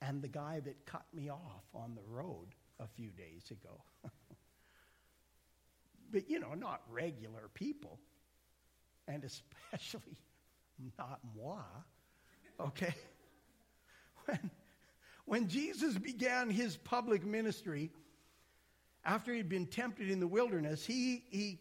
and 0.00 0.22
the 0.22 0.28
guy 0.28 0.60
that 0.60 0.86
cut 0.86 1.04
me 1.12 1.28
off 1.28 1.64
on 1.74 1.96
the 1.96 2.02
road 2.08 2.54
a 2.78 2.86
few 2.86 3.10
days 3.10 3.50
ago. 3.50 3.82
but, 6.12 6.30
you 6.30 6.38
know, 6.38 6.54
not 6.54 6.82
regular 6.88 7.48
people, 7.54 7.98
and 9.08 9.24
especially 9.72 10.18
not 10.98 11.20
moi, 11.36 11.62
okay? 12.58 12.94
When, 14.26 14.50
when 15.24 15.48
Jesus 15.48 15.96
began 15.96 16.50
his 16.50 16.76
public 16.76 17.24
ministry, 17.24 17.90
after 19.04 19.32
he'd 19.32 19.48
been 19.48 19.66
tempted 19.66 20.10
in 20.10 20.20
the 20.20 20.26
wilderness, 20.26 20.84
he, 20.84 21.24
he, 21.30 21.60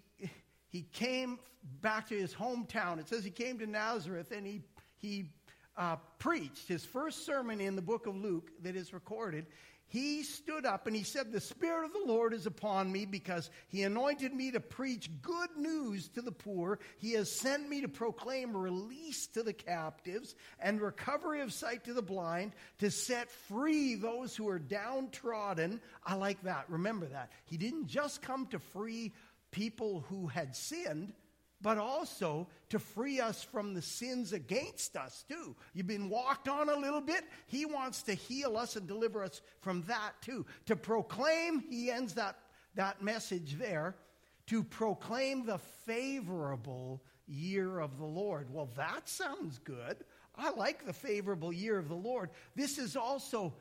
he 0.70 0.84
came 0.94 1.40
back 1.82 2.08
to 2.10 2.16
his 2.16 2.34
hometown. 2.34 3.00
It 3.00 3.08
says 3.08 3.24
he 3.24 3.32
came 3.32 3.58
to 3.60 3.68
Nazareth 3.68 4.32
and 4.32 4.46
he, 4.46 4.62
he 4.98 5.30
uh, 5.78 5.96
preached 6.18 6.68
his 6.68 6.86
first 6.86 7.26
sermon 7.26 7.62
in 7.62 7.76
the 7.76 7.82
book 7.82 8.08
of 8.08 8.16
Luke 8.16 8.52
that 8.62 8.76
is 8.76 8.94
recorded 8.94 9.46
he 9.90 10.22
stood 10.22 10.68
up 10.68 10.86
and 10.86 10.96
he 10.96 11.02
said, 11.02 11.32
The 11.32 11.42
Spirit 11.42 11.86
of 11.86 11.94
the 11.94 12.04
Lord 12.06 12.32
is 12.32 12.46
upon 12.46 12.92
me 12.92 13.06
because 13.06 13.50
he 13.70 13.82
anointed 13.82 14.32
me 14.34 14.52
to 14.52 14.60
preach 14.60 15.10
good 15.24 15.50
news 15.58 16.10
to 16.10 16.22
the 16.22 16.32
poor. 16.32 16.78
He 17.00 17.14
has 17.14 17.32
sent 17.32 17.68
me 17.68 17.82
to 17.82 17.88
proclaim 17.88 18.56
release 18.56 19.26
to 19.28 19.42
the 19.42 19.52
captives 19.52 20.36
and 20.60 20.80
recovery 20.80 21.42
of 21.42 21.52
sight 21.52 21.84
to 21.86 21.94
the 21.94 22.04
blind, 22.04 22.52
to 22.78 22.92
set 22.92 23.32
free 23.32 23.96
those 23.96 24.36
who 24.36 24.48
are 24.48 24.60
downtrodden. 24.60 25.82
I 26.06 26.14
like 26.14 26.44
that. 26.44 26.66
Remember 26.70 27.08
that. 27.08 27.32
He 27.46 27.58
didn't 27.58 27.88
just 27.88 28.22
come 28.22 28.46
to 28.48 28.60
free 28.60 29.12
people 29.50 30.06
who 30.08 30.28
had 30.28 30.56
sinned, 30.56 31.14
but 31.62 31.78
also 31.78 32.48
to 32.70 32.80
free 32.80 33.20
us 33.20 33.44
from 33.44 33.74
the 33.74 33.82
sins 33.82 34.34
against 34.34 34.96
us, 34.96 35.26
too. 35.28 35.56
You've 35.74 35.88
been 35.88 36.10
walked 36.10 36.48
on 36.48 36.70
a 36.70 36.78
little 36.78 37.02
bit. 37.02 37.24
He 37.48 37.66
wants 37.66 38.04
to 38.04 38.14
heal 38.14 38.58
us 38.58 38.76
and 38.76 38.88
deliver 38.88 39.24
us 39.24 39.42
from 39.62 39.84
that, 39.84 40.14
too. 40.22 40.46
To 40.68 40.76
proclaim, 40.76 41.60
he 41.60 41.92
ends 41.92 42.14
that, 42.14 42.38
that 42.76 43.02
message 43.02 43.56
there, 43.60 43.96
to 44.48 44.64
proclaim 44.64 45.46
the 45.46 45.60
favorable 45.86 47.04
year 47.28 47.80
of 47.80 47.98
the 47.98 48.06
Lord. 48.06 48.48
Well, 48.52 48.70
that 48.78 49.10
sounds 49.10 49.60
good. 49.60 49.98
I 50.36 50.52
like 50.52 50.86
the 50.86 50.94
favorable 50.94 51.52
year 51.52 51.78
of 51.78 51.90
the 51.90 51.96
Lord. 51.96 52.30
This 52.56 52.78
is 52.78 52.96
also, 52.96 53.54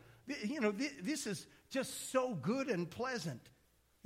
you 0.45 0.61
know, 0.61 0.73
this 1.03 1.27
is 1.27 1.47
just 1.71 2.13
so 2.13 2.35
good 2.35 2.69
and 2.69 2.89
pleasant. 2.89 3.51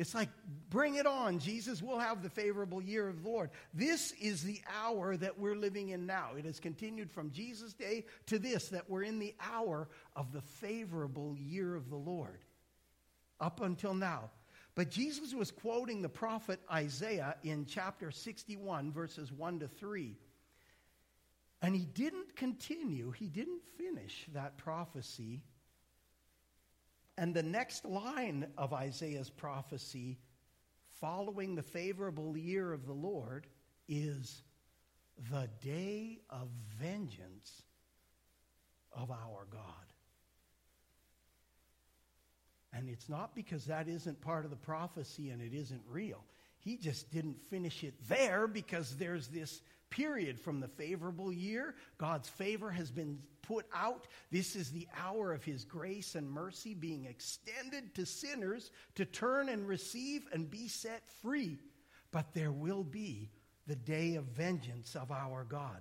It's 0.02 0.16
like, 0.16 0.30
bring 0.68 0.96
it 0.96 1.06
on, 1.06 1.38
Jesus. 1.38 1.80
We'll 1.80 2.00
have 2.00 2.24
the 2.24 2.28
favorable 2.28 2.82
year 2.82 3.08
of 3.08 3.22
the 3.22 3.28
Lord. 3.28 3.50
This 3.72 4.10
is 4.20 4.42
the 4.42 4.60
hour 4.82 5.16
that 5.16 5.38
we're 5.38 5.54
living 5.54 5.90
in 5.90 6.06
now. 6.06 6.30
It 6.36 6.44
has 6.44 6.58
continued 6.58 7.08
from 7.08 7.30
Jesus' 7.30 7.72
day 7.72 8.06
to 8.26 8.40
this, 8.40 8.70
that 8.70 8.90
we're 8.90 9.04
in 9.04 9.20
the 9.20 9.32
hour 9.40 9.88
of 10.16 10.32
the 10.32 10.40
favorable 10.40 11.36
year 11.38 11.76
of 11.76 11.88
the 11.88 11.96
Lord 11.96 12.40
up 13.40 13.60
until 13.60 13.94
now. 13.94 14.30
But 14.74 14.90
Jesus 14.90 15.34
was 15.34 15.52
quoting 15.52 16.02
the 16.02 16.08
prophet 16.08 16.58
Isaiah 16.68 17.36
in 17.44 17.64
chapter 17.64 18.10
61, 18.10 18.90
verses 18.90 19.30
1 19.30 19.60
to 19.60 19.68
3. 19.68 20.16
And 21.62 21.76
he 21.76 21.84
didn't 21.84 22.34
continue, 22.34 23.12
he 23.12 23.28
didn't 23.28 23.62
finish 23.78 24.26
that 24.32 24.58
prophecy 24.58 25.42
and 27.18 27.34
the 27.34 27.42
next 27.42 27.84
line 27.84 28.46
of 28.56 28.72
Isaiah's 28.72 29.30
prophecy, 29.30 30.18
following 31.00 31.54
the 31.54 31.62
favorable 31.62 32.36
year 32.36 32.72
of 32.72 32.86
the 32.86 32.92
Lord, 32.92 33.46
is 33.88 34.42
the 35.30 35.48
day 35.60 36.20
of 36.30 36.48
vengeance 36.80 37.62
of 38.92 39.10
our 39.10 39.46
God. 39.50 39.62
And 42.72 42.88
it's 42.88 43.08
not 43.08 43.34
because 43.34 43.66
that 43.66 43.88
isn't 43.88 44.20
part 44.22 44.44
of 44.44 44.50
the 44.50 44.56
prophecy 44.56 45.28
and 45.30 45.42
it 45.42 45.52
isn't 45.52 45.82
real. 45.86 46.24
He 46.58 46.76
just 46.76 47.12
didn't 47.12 47.40
finish 47.50 47.84
it 47.84 47.94
there 48.08 48.46
because 48.46 48.96
there's 48.96 49.28
this 49.28 49.60
period 49.90 50.40
from 50.40 50.60
the 50.60 50.68
favorable 50.68 51.32
year. 51.32 51.74
God's 51.98 52.28
favor 52.28 52.70
has 52.70 52.90
been 52.90 53.18
put 53.42 53.66
out. 53.74 54.06
This 54.30 54.56
is 54.56 54.70
the 54.70 54.88
hour 54.98 55.32
of 55.32 55.44
his 55.44 55.64
grace 55.64 56.14
and 56.14 56.30
mercy 56.30 56.74
being 56.74 57.06
extended 57.06 57.94
to 57.94 58.06
sinners 58.06 58.70
to 58.94 59.04
turn 59.04 59.48
and 59.48 59.66
receive 59.66 60.22
and 60.32 60.50
be 60.50 60.68
set 60.68 61.02
free. 61.22 61.58
But 62.10 62.34
there 62.34 62.52
will 62.52 62.84
be 62.84 63.30
the 63.66 63.76
day 63.76 64.16
of 64.16 64.24
vengeance 64.24 64.96
of 64.96 65.10
our 65.10 65.44
God. 65.44 65.80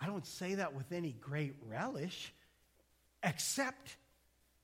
I 0.00 0.06
don't 0.06 0.26
say 0.26 0.56
that 0.56 0.74
with 0.74 0.92
any 0.92 1.12
great 1.12 1.54
relish, 1.66 2.32
except 3.22 3.96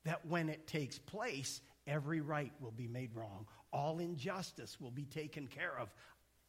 that 0.04 0.26
when 0.26 0.48
it 0.48 0.66
takes 0.66 0.98
place, 0.98 1.60
every 1.86 2.20
right 2.20 2.52
will 2.60 2.72
be 2.72 2.86
made 2.86 3.14
wrong. 3.14 3.46
All 3.72 3.98
injustice 3.98 4.80
will 4.80 4.90
be 4.90 5.04
taken 5.04 5.46
care 5.46 5.78
of. 5.78 5.92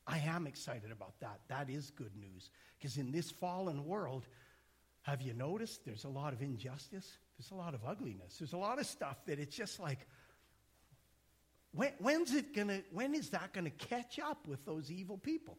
I 0.06 0.20
am 0.20 0.48
excited 0.48 0.92
about 0.92 1.20
that. 1.22 1.40
That 1.48 1.70
is 1.70 1.90
good 1.92 2.16
news. 2.18 2.50
Because 2.78 2.98
in 2.98 3.12
this 3.12 3.32
fallen 3.32 3.86
world, 3.86 4.28
have 5.04 5.22
you 5.22 5.34
noticed 5.34 5.86
there's 5.86 6.06
a 6.06 6.10
lot 6.10 6.34
of 6.34 6.42
injustice? 6.42 7.18
There's 7.38 7.52
a 7.52 7.56
lot 7.56 7.74
of 7.74 7.82
ugliness. 7.86 8.38
There's 8.40 8.54
a 8.54 8.58
lot 8.58 8.80
of 8.80 8.86
stuff 8.86 9.18
that 9.26 9.40
it's 9.40 9.56
just 9.56 9.80
like, 9.80 10.00
when, 11.74 11.92
when's 12.00 12.34
it 12.34 12.56
gonna, 12.56 12.82
when 12.92 13.14
is 13.14 13.30
that 13.30 13.54
going 13.54 13.66
to 13.66 13.86
catch 13.86 14.20
up 14.20 14.48
with 14.48 14.66
those 14.66 14.92
evil 14.92 15.18
people? 15.18 15.58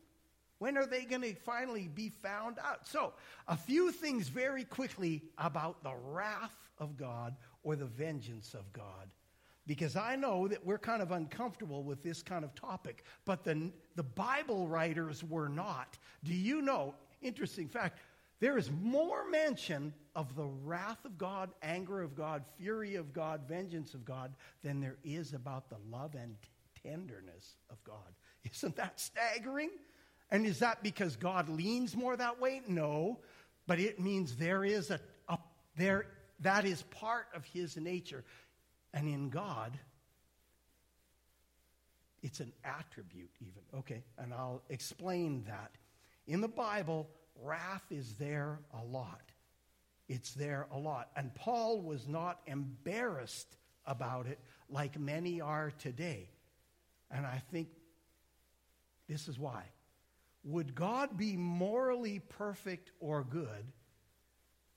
When 0.59 0.79
are 0.79 0.87
they 0.87 1.05
going 1.05 1.23
to 1.23 1.35
finally 1.35 1.89
be 1.89 2.09
found 2.09 2.59
out? 2.59 2.87
So, 2.87 3.13
a 3.49 3.57
few 3.57 3.91
things 3.93 4.29
very 4.29 4.65
quickly 4.65 5.23
about 5.37 5.83
the 5.83 5.95
wrath 5.95 6.57
of 6.79 6.97
God 6.97 7.37
or 7.63 7.77
the 7.77 7.85
vengeance 7.85 8.55
of 8.55 8.73
God. 8.73 9.11
Because 9.67 9.97
I 9.97 10.17
know 10.17 10.47
that 10.49 10.65
we're 10.65 10.79
kind 10.79 11.03
of 11.03 11.11
uncomfortable 11.11 11.83
with 11.83 12.03
this 12.03 12.23
kind 12.23 12.45
of 12.45 12.55
topic, 12.55 13.05
but 13.25 13.45
the, 13.45 13.73
the 13.97 14.03
Bible 14.03 14.69
writers 14.69 15.25
were 15.25 15.49
not. 15.49 15.99
Do 16.23 16.35
you 16.35 16.63
know, 16.63 16.95
interesting 17.23 17.69
fact, 17.69 17.99
There 18.45 18.59
is 18.59 18.71
more 18.83 19.27
mention 19.31 19.95
of 20.15 20.37
the 20.37 20.45
wrath 20.45 21.07
of 21.07 21.17
God, 21.17 21.49
anger 21.63 22.03
of 22.03 22.15
God, 22.15 22.45
fury 22.59 22.95
of 22.97 23.15
God, 23.15 23.49
vengeance 23.49 23.95
of 23.95 24.05
God 24.05 24.35
than 24.63 24.83
there 24.83 24.99
is 25.03 25.33
about 25.33 25.71
the 25.71 25.79
love 25.91 26.15
and 26.15 26.37
tenderness 26.83 27.57
of 27.71 27.83
God. 27.85 27.97
Isn't 28.53 28.77
that 28.77 29.01
staggering? 29.01 29.71
And 30.31 30.45
is 30.45 30.59
that 30.59 30.83
because 30.83 31.17
God 31.17 31.49
leans 31.49 31.97
more 31.97 32.19
that 32.19 32.39
way? 32.39 32.61
No. 32.69 33.21
But 33.67 33.81
it 33.81 33.99
means 33.99 34.37
there 34.37 34.63
is 34.63 34.91
a, 34.91 35.01
a 35.31 35.39
there 35.79 36.05
that 36.41 36.67
is 36.67 36.83
part 36.83 37.29
of 37.35 37.47
his 37.47 37.79
nature. 37.79 38.25
And 38.93 39.09
in 39.09 39.31
God, 39.31 39.73
it's 42.23 42.41
an 42.41 42.53
attribute, 42.63 43.33
even. 43.41 43.63
Okay, 43.75 44.05
and 44.19 44.35
I'll 44.35 44.61
explain 44.69 45.45
that. 45.47 45.71
In 46.27 46.43
the 46.43 46.49
Bible, 46.49 47.09
wrath 47.43 47.85
is 47.91 48.15
there 48.15 48.59
a 48.73 48.85
lot. 48.85 49.21
It's 50.09 50.33
there 50.35 50.67
a 50.73 50.79
lot. 50.79 51.11
And 51.17 51.35
Paul 51.35 51.81
was 51.81 52.07
not 52.07 52.41
embarrassed 52.47 53.57
about 53.87 54.27
it 54.27 54.39
like 54.69 54.99
many 54.99 55.41
are 55.41 55.73
today. 55.79 56.29
And 57.11 57.27
I 57.27 57.43
think 57.51 57.69
this 59.09 59.29
is 59.29 59.39
why. 59.39 59.65
Would 60.45 60.75
God 60.75 61.17
be 61.17 61.37
morally 61.37 62.21
perfect 62.21 62.91
or 63.01 63.25
good 63.25 63.73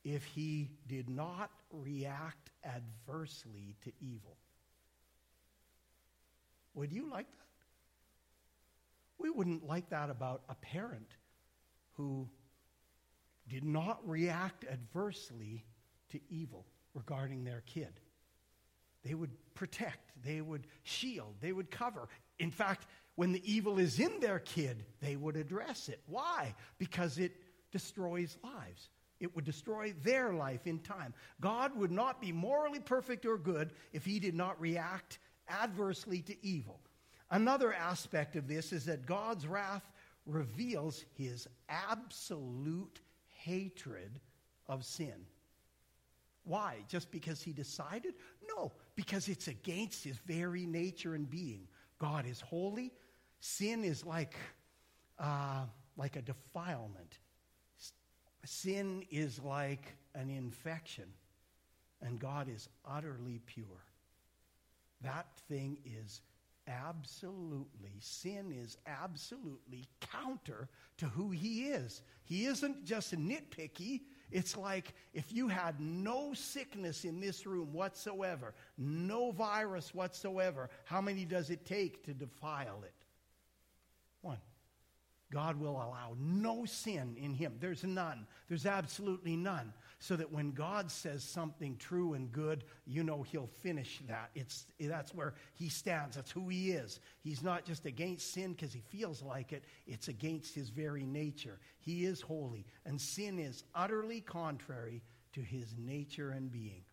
if 0.04 0.24
he 0.24 0.70
did 0.88 1.10
not 1.10 1.52
react 1.72 2.52
adversely 2.64 3.76
to 3.84 3.92
evil? 4.00 4.38
Would 6.74 6.94
you 6.94 7.10
like 7.10 7.30
that? 7.30 7.38
We 9.18 9.30
wouldn't 9.30 9.68
like 9.68 9.90
that 9.90 10.10
about 10.10 10.44
a 10.48 10.56
parent 10.56 11.10
who 11.94 12.30
did 13.48 13.64
not 13.64 14.00
react 14.08 14.66
adversely 14.70 15.66
to 16.10 16.20
evil 16.30 16.66
regarding 16.94 17.44
their 17.44 17.64
kid. 17.66 18.00
They 19.04 19.14
would 19.14 19.32
protect, 19.54 20.12
they 20.24 20.42
would 20.42 20.68
shield, 20.84 21.36
they 21.40 21.52
would 21.52 21.72
cover. 21.72 22.10
In 22.40 22.52
fact, 22.52 22.88
when 23.16 23.32
the 23.32 23.52
evil 23.52 23.80
is 23.80 24.00
in 24.00 24.20
their 24.20 24.40
kid, 24.40 24.86
they 25.02 25.16
would 25.16 25.38
address 25.38 25.90
it. 25.90 26.02
Why? 26.08 26.54
Because 26.78 27.18
it 27.18 27.34
destroys 27.72 28.38
lives. 28.44 28.90
It 29.20 29.36
would 29.36 29.46
destroy 29.46 29.94
their 30.04 30.34
life 30.34 30.68
in 30.68 30.80
time. 30.80 31.14
God 31.42 31.76
would 31.76 31.92
not 31.92 32.22
be 32.22 32.32
morally 32.32 32.80
perfect 32.80 33.26
or 33.26 33.38
good 33.38 33.74
if 33.92 34.06
he 34.06 34.20
did 34.20 34.36
not 34.36 34.60
react 34.62 35.18
adversely 35.50 36.22
to 36.22 36.46
evil. 36.46 36.80
Another 37.32 37.74
aspect 37.74 38.36
of 38.36 38.48
this 38.48 38.72
is 38.72 38.86
that 38.86 39.06
God's 39.06 39.48
wrath 39.48 39.90
reveals 40.26 41.04
his 41.16 41.48
absolute 41.70 43.02
hatred 43.48 44.20
of 44.68 44.84
sin. 44.84 45.26
Why? 46.44 46.78
Just 46.88 47.12
because 47.12 47.42
he 47.42 47.54
decided? 47.54 48.14
No, 48.56 48.72
because 48.96 49.28
it's 49.28 49.48
against 49.48 50.04
his 50.04 50.18
very 50.26 50.66
nature 50.66 51.16
and 51.16 51.30
being. 51.30 51.68
God 52.00 52.26
is 52.26 52.42
holy. 52.42 52.92
Sin 53.40 53.84
is 53.84 54.06
like, 54.06 54.36
uh, 55.20 55.66
like 55.98 56.16
a 56.16 56.22
defilement. 56.22 57.20
Sin 58.46 59.04
is 59.12 59.40
like 59.40 59.96
an 60.16 60.30
infection. 60.30 61.06
And 62.02 62.20
God 62.20 62.48
is 62.54 62.70
utterly 62.86 63.42
pure. 63.46 63.84
That 65.02 65.28
thing 65.50 65.80
is 65.86 66.22
absolutely, 66.68 67.96
sin 68.00 68.52
is 68.52 68.78
absolutely 68.86 69.88
counter 70.00 70.68
to 70.98 71.06
who 71.06 71.32
he 71.32 71.66
is. 71.66 72.02
He 72.24 72.46
isn't 72.46 72.86
just 72.86 73.16
nitpicky. 73.16 74.02
It's 74.32 74.58
like 74.58 74.94
if 75.14 75.32
you 75.32 75.48
had 75.48 75.80
no 75.80 76.34
sickness 76.34 77.06
in 77.06 77.20
this 77.20 77.46
room 77.46 77.72
whatsoever, 77.74 78.54
no 78.78 79.32
virus 79.32 79.94
whatsoever, 79.94 80.70
how 80.84 81.02
many 81.02 81.26
does 81.26 81.50
it 81.50 81.66
take 81.66 82.04
to 82.06 82.14
defile 82.14 82.82
it? 82.84 82.94
One. 84.22 84.40
God 85.32 85.60
will 85.60 85.76
allow 85.76 86.16
no 86.20 86.64
sin 86.66 87.18
in 87.20 87.34
him. 87.34 87.56
There's 87.60 87.84
none. 87.84 88.26
There's 88.48 88.66
absolutely 88.66 89.36
none. 89.36 89.74
So 90.00 90.16
that 90.16 90.32
when 90.32 90.52
God 90.52 90.92
says 90.92 91.24
something 91.24 91.76
true 91.78 92.14
and 92.14 92.32
good, 92.32 92.64
you 92.86 93.04
know 93.04 93.24
he'll 93.24 93.50
finish 93.62 94.00
that. 94.08 94.30
It's, 94.36 94.66
that's 94.80 95.16
where 95.16 95.34
he 95.56 95.70
stands. 95.70 96.16
That's 96.16 96.30
who 96.30 96.48
he 96.50 96.72
is. 96.72 97.00
He's 97.22 97.42
not 97.42 97.66
just 97.66 97.86
against 97.88 98.32
sin 98.32 98.54
because 98.54 98.74
he 98.74 98.82
feels 98.82 99.24
like 99.24 99.54
it, 99.54 99.64
it's 99.88 100.08
against 100.08 100.54
his 100.54 100.70
very 100.70 101.04
nature. 101.04 101.58
He 101.80 102.06
is 102.06 102.22
holy, 102.22 102.66
and 102.86 103.02
sin 103.02 103.40
is 103.40 103.64
utterly 103.74 104.22
contrary 104.22 105.02
to 105.34 105.42
his 105.42 105.76
nature 105.80 106.30
and 106.30 106.52
being. 106.52 106.84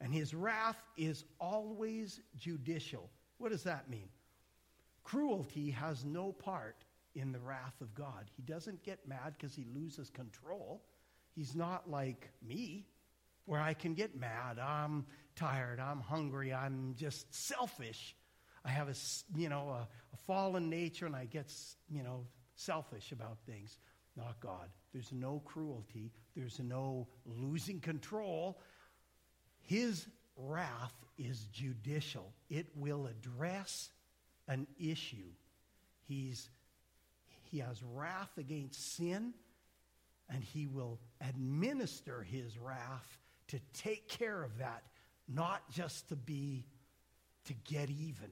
And 0.00 0.12
his 0.12 0.34
wrath 0.34 0.82
is 0.96 1.24
always 1.40 2.20
judicial. 2.36 3.08
What 3.38 3.52
does 3.52 3.62
that 3.62 3.88
mean? 3.88 4.08
Cruelty 5.04 5.70
has 5.70 6.04
no 6.04 6.32
part 6.32 6.84
in 7.14 7.30
the 7.30 7.38
wrath 7.38 7.80
of 7.80 7.94
God. 7.94 8.24
He 8.36 8.42
doesn't 8.42 8.82
get 8.82 9.06
mad 9.06 9.34
because 9.38 9.54
he 9.54 9.64
loses 9.74 10.10
control. 10.10 10.82
He's 11.34 11.54
not 11.54 11.90
like 11.90 12.30
me, 12.46 12.86
where 13.46 13.60
I 13.60 13.74
can 13.74 13.94
get 13.94 14.18
mad. 14.18 14.58
I'm 14.58 15.06
tired. 15.36 15.80
I'm 15.80 16.00
hungry. 16.00 16.52
I'm 16.52 16.94
just 16.96 17.34
selfish. 17.34 18.14
I 18.64 18.70
have 18.70 18.88
a, 18.88 18.94
you 19.36 19.48
know, 19.48 19.70
a, 19.70 19.88
a 20.12 20.16
fallen 20.26 20.70
nature 20.70 21.06
and 21.06 21.16
I 21.16 21.24
get, 21.24 21.52
you 21.90 22.02
know, 22.02 22.26
selfish 22.54 23.12
about 23.12 23.38
things. 23.46 23.78
Not 24.16 24.38
God. 24.40 24.68
There's 24.92 25.10
no 25.12 25.40
cruelty. 25.44 26.12
There's 26.36 26.60
no 26.60 27.08
losing 27.24 27.80
control. 27.80 28.60
His 29.62 30.06
wrath 30.36 30.94
is 31.18 31.46
judicial. 31.46 32.32
It 32.50 32.66
will 32.76 33.06
address 33.06 33.90
an 34.48 34.66
issue. 34.78 35.30
He's 36.06 36.50
he 37.44 37.58
has 37.58 37.82
wrath 37.82 38.30
against 38.38 38.96
sin, 38.96 39.34
and 40.32 40.42
he 40.42 40.66
will 40.66 40.98
administer 41.20 42.22
his 42.22 42.58
wrath 42.58 43.18
to 43.48 43.60
take 43.74 44.08
care 44.08 44.42
of 44.42 44.58
that, 44.58 44.82
not 45.28 45.70
just 45.70 46.08
to 46.08 46.16
be 46.16 46.64
to 47.46 47.54
get 47.64 47.90
even, 47.90 48.30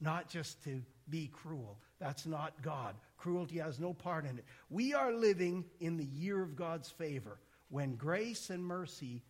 not 0.00 0.28
just 0.28 0.62
to 0.64 0.82
be 1.08 1.28
cruel. 1.32 1.78
That's 1.98 2.26
not 2.26 2.62
God. 2.62 2.94
Cruelty 3.16 3.58
has 3.58 3.78
no 3.78 3.92
part 3.92 4.24
in 4.24 4.38
it. 4.38 4.44
We 4.70 4.94
are 4.94 5.12
living 5.12 5.64
in 5.80 5.96
the 5.96 6.04
year 6.04 6.42
of 6.42 6.56
God's 6.56 6.88
favor 6.88 7.38
when 7.68 7.96
grace 7.96 8.50
and 8.50 8.64
mercy 8.64 9.22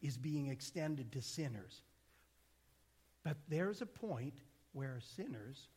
is 0.00 0.16
being 0.16 0.48
extended 0.48 1.12
to 1.12 1.22
sinners. 1.22 1.82
But 3.24 3.36
there's 3.48 3.80
a 3.80 3.86
point 3.86 4.34
where 4.72 5.00
sinners 5.16 5.68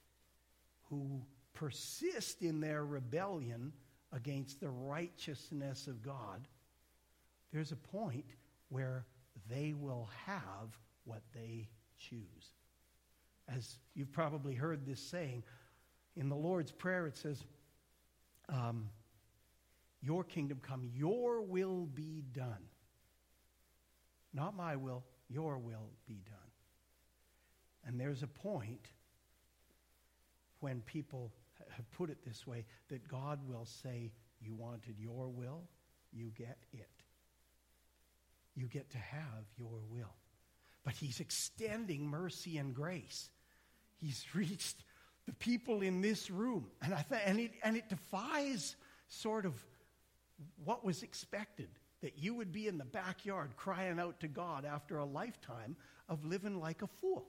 who 0.89 1.21
persist 1.53 2.41
in 2.41 2.59
their 2.59 2.85
rebellion 2.85 3.71
against 4.13 4.59
the 4.59 4.69
righteousness 4.69 5.87
of 5.87 6.01
God, 6.01 6.47
there's 7.51 7.71
a 7.71 7.75
point 7.75 8.25
where 8.69 9.05
they 9.49 9.73
will 9.73 10.09
have 10.25 10.77
what 11.05 11.21
they 11.33 11.67
choose. 11.97 12.53
As 13.47 13.77
you've 13.95 14.11
probably 14.11 14.53
heard 14.53 14.85
this 14.85 14.99
saying, 14.99 15.43
in 16.15 16.29
the 16.29 16.35
Lord's 16.35 16.71
Prayer 16.71 17.07
it 17.07 17.15
says, 17.15 17.43
um, 18.49 18.89
Your 20.01 20.23
kingdom 20.23 20.59
come, 20.61 20.83
your 20.93 21.41
will 21.41 21.85
be 21.85 22.23
done. 22.33 22.67
Not 24.33 24.55
my 24.55 24.75
will, 24.75 25.03
your 25.29 25.57
will 25.57 25.89
be 26.05 26.21
done. 26.25 26.35
And 27.85 27.99
there's 27.99 28.23
a 28.23 28.27
point 28.27 28.89
when 30.59 30.81
people 30.81 31.31
have 31.69 31.89
put 31.91 32.09
it 32.09 32.17
this 32.25 32.45
way 32.45 32.65
that 32.89 33.07
God 33.07 33.39
will 33.47 33.65
say, 33.65 34.11
You 34.41 34.55
wanted 34.55 34.95
your 34.99 35.29
will, 35.29 35.63
you 36.11 36.31
get 36.37 36.57
it. 36.73 36.89
You 38.55 38.67
get 38.67 38.89
to 38.91 38.97
have 38.97 39.45
your 39.57 39.79
will. 39.89 40.15
But 40.83 40.93
He's 40.93 41.19
extending 41.19 42.07
mercy 42.07 42.57
and 42.57 42.73
grace. 42.73 43.29
He's 43.99 44.25
reached 44.33 44.83
the 45.25 45.33
people 45.33 45.81
in 45.81 46.01
this 46.01 46.31
room. 46.31 46.67
And, 46.81 46.93
I 46.93 47.01
th- 47.01 47.21
and, 47.25 47.39
it, 47.39 47.51
and 47.63 47.75
it 47.75 47.89
defies 47.89 48.75
sort 49.09 49.45
of 49.45 49.53
what 50.63 50.85
was 50.85 51.03
expected 51.03 51.69
that 52.01 52.17
you 52.17 52.33
would 52.35 52.51
be 52.51 52.67
in 52.67 52.77
the 52.77 52.85
backyard 52.85 53.51
crying 53.57 53.99
out 53.99 54.19
to 54.19 54.27
God 54.27 54.65
after 54.65 54.97
a 54.97 55.05
lifetime 55.05 55.75
of 56.07 56.23
living 56.25 56.59
like 56.59 56.81
a 56.81 56.87
fool. 56.87 57.25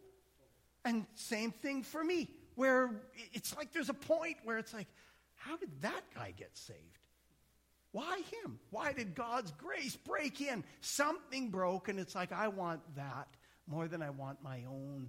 And 0.85 1.07
same 1.15 1.51
thing 1.51 1.83
for 1.83 2.05
me 2.05 2.31
where 2.59 2.91
it's 3.33 3.57
like 3.57 3.73
there's 3.73 3.89
a 3.89 3.95
point 3.95 4.37
where 4.43 4.59
it's 4.59 4.75
like, 4.75 4.89
how 5.37 5.57
did 5.57 5.71
that 5.83 6.03
guy 6.13 6.35
get 6.37 6.51
saved? 6.57 6.99
Why 7.93 8.19
him? 8.43 8.59
Why 8.71 8.93
did 8.93 9.15
God's 9.15 9.53
grace 9.53 9.95
break 9.95 10.41
in? 10.41 10.65
Something 10.81 11.51
broke, 11.51 11.89
and 11.89 12.01
it's 12.01 12.17
like, 12.17 12.33
I 12.33 12.49
want 12.49 12.81
that 12.97 13.29
more 13.69 13.87
than 13.87 14.03
I 14.03 14.11
want 14.11 14.43
my 14.43 14.65
own 14.69 15.09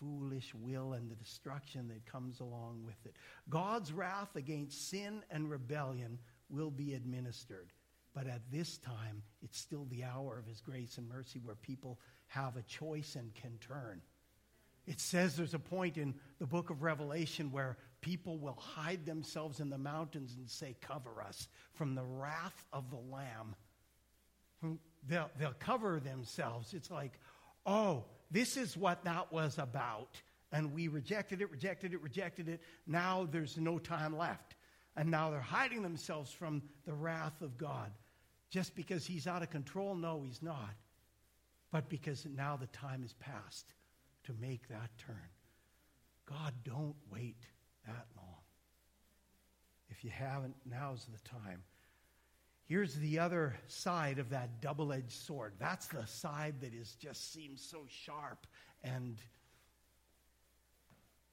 foolish 0.00 0.52
will 0.54 0.94
and 0.94 1.08
the 1.08 1.14
destruction 1.14 1.86
that 1.88 2.04
comes 2.06 2.40
along 2.40 2.82
with 2.84 3.06
it. 3.06 3.14
God's 3.48 3.92
wrath 3.92 4.34
against 4.34 4.90
sin 4.90 5.22
and 5.30 5.48
rebellion 5.48 6.18
will 6.48 6.70
be 6.72 6.94
administered, 6.94 7.70
But 8.14 8.26
at 8.26 8.42
this 8.50 8.78
time, 8.78 9.22
it's 9.42 9.58
still 9.58 9.86
the 9.90 10.04
hour 10.04 10.38
of 10.38 10.46
his 10.46 10.60
grace 10.60 10.98
and 10.98 11.08
mercy 11.08 11.40
where 11.42 11.54
people 11.54 12.00
have 12.28 12.56
a 12.56 12.62
choice 12.62 13.16
and 13.16 13.32
can 13.34 13.56
turn. 13.58 14.00
It 14.86 15.00
says 15.00 15.36
there's 15.36 15.54
a 15.54 15.58
point 15.58 15.96
in 15.96 16.14
the 16.38 16.46
book 16.46 16.70
of 16.70 16.82
Revelation 16.82 17.52
where 17.52 17.76
people 18.00 18.38
will 18.38 18.58
hide 18.58 19.04
themselves 19.04 19.60
in 19.60 19.70
the 19.70 19.78
mountains 19.78 20.34
and 20.36 20.48
say, 20.48 20.76
Cover 20.80 21.22
us 21.22 21.48
from 21.74 21.94
the 21.94 22.04
wrath 22.04 22.64
of 22.72 22.90
the 22.90 22.96
Lamb. 22.96 23.54
Hmm, 24.60 24.74
they'll, 25.06 25.30
they'll 25.38 25.54
cover 25.58 26.00
themselves. 26.00 26.74
It's 26.74 26.90
like, 26.90 27.12
oh, 27.66 28.04
this 28.30 28.56
is 28.56 28.76
what 28.76 29.04
that 29.04 29.32
was 29.32 29.58
about. 29.58 30.20
And 30.52 30.72
we 30.72 30.88
rejected 30.88 31.40
it, 31.40 31.50
rejected 31.50 31.94
it, 31.94 32.02
rejected 32.02 32.48
it. 32.48 32.60
Now 32.86 33.28
there's 33.30 33.56
no 33.56 33.78
time 33.78 34.16
left. 34.16 34.56
And 34.96 35.10
now 35.10 35.30
they're 35.30 35.40
hiding 35.40 35.82
themselves 35.82 36.32
from 36.32 36.62
the 36.84 36.92
wrath 36.92 37.40
of 37.42 37.56
God. 37.56 37.92
Just 38.50 38.74
because 38.74 39.06
he's 39.06 39.28
out 39.28 39.42
of 39.42 39.50
control? 39.50 39.94
No, 39.94 40.22
he's 40.24 40.42
not. 40.42 40.74
But 41.70 41.88
because 41.88 42.26
now 42.26 42.56
the 42.56 42.66
time 42.66 43.04
is 43.04 43.12
past 43.14 43.66
to 44.30 44.40
make 44.40 44.68
that 44.68 44.90
turn. 44.98 45.16
God, 46.26 46.54
don't 46.64 46.94
wait 47.10 47.42
that 47.86 48.06
long. 48.16 48.26
If 49.88 50.04
you 50.04 50.10
haven't, 50.10 50.54
now's 50.64 51.06
the 51.06 51.28
time. 51.28 51.62
Here's 52.64 52.94
the 52.94 53.18
other 53.18 53.56
side 53.66 54.20
of 54.20 54.30
that 54.30 54.60
double 54.60 54.92
edged 54.92 55.10
sword. 55.10 55.54
That's 55.58 55.88
the 55.88 56.06
side 56.06 56.60
that 56.60 56.72
is 56.72 56.94
just 56.94 57.32
seems 57.32 57.60
so 57.60 57.84
sharp 57.88 58.46
and 58.84 59.18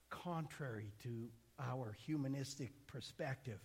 contrary 0.09 0.91
to 1.03 1.29
our 1.59 1.95
humanistic 2.05 2.71
perspective. 2.87 3.59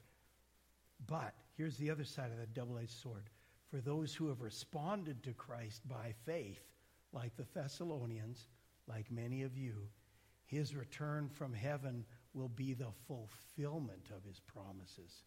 But 1.07 1.33
here's 1.57 1.79
the 1.79 1.91
other 1.91 2.05
side 2.05 2.31
of 2.31 2.37
that 2.39 2.53
double 2.53 2.77
edged 2.77 2.91
sword. 2.91 3.31
For 3.71 3.81
those 3.81 4.15
who 4.15 4.29
have 4.29 4.43
responded 4.43 5.23
to 5.23 5.33
Christ 5.33 5.89
by 5.89 6.13
faith, 6.27 6.61
like 7.15 7.35
the 7.37 7.47
Thessalonians, 7.55 8.49
like 8.89 9.11
many 9.11 9.43
of 9.43 9.57
you, 9.57 9.89
his 10.47 10.75
return 10.75 11.29
from 11.29 11.53
heaven 11.53 12.05
will 12.35 12.49
be 12.49 12.75
the 12.75 12.93
fulfillment 13.07 14.11
of 14.15 14.25
his 14.25 14.41
promises. 14.41 15.23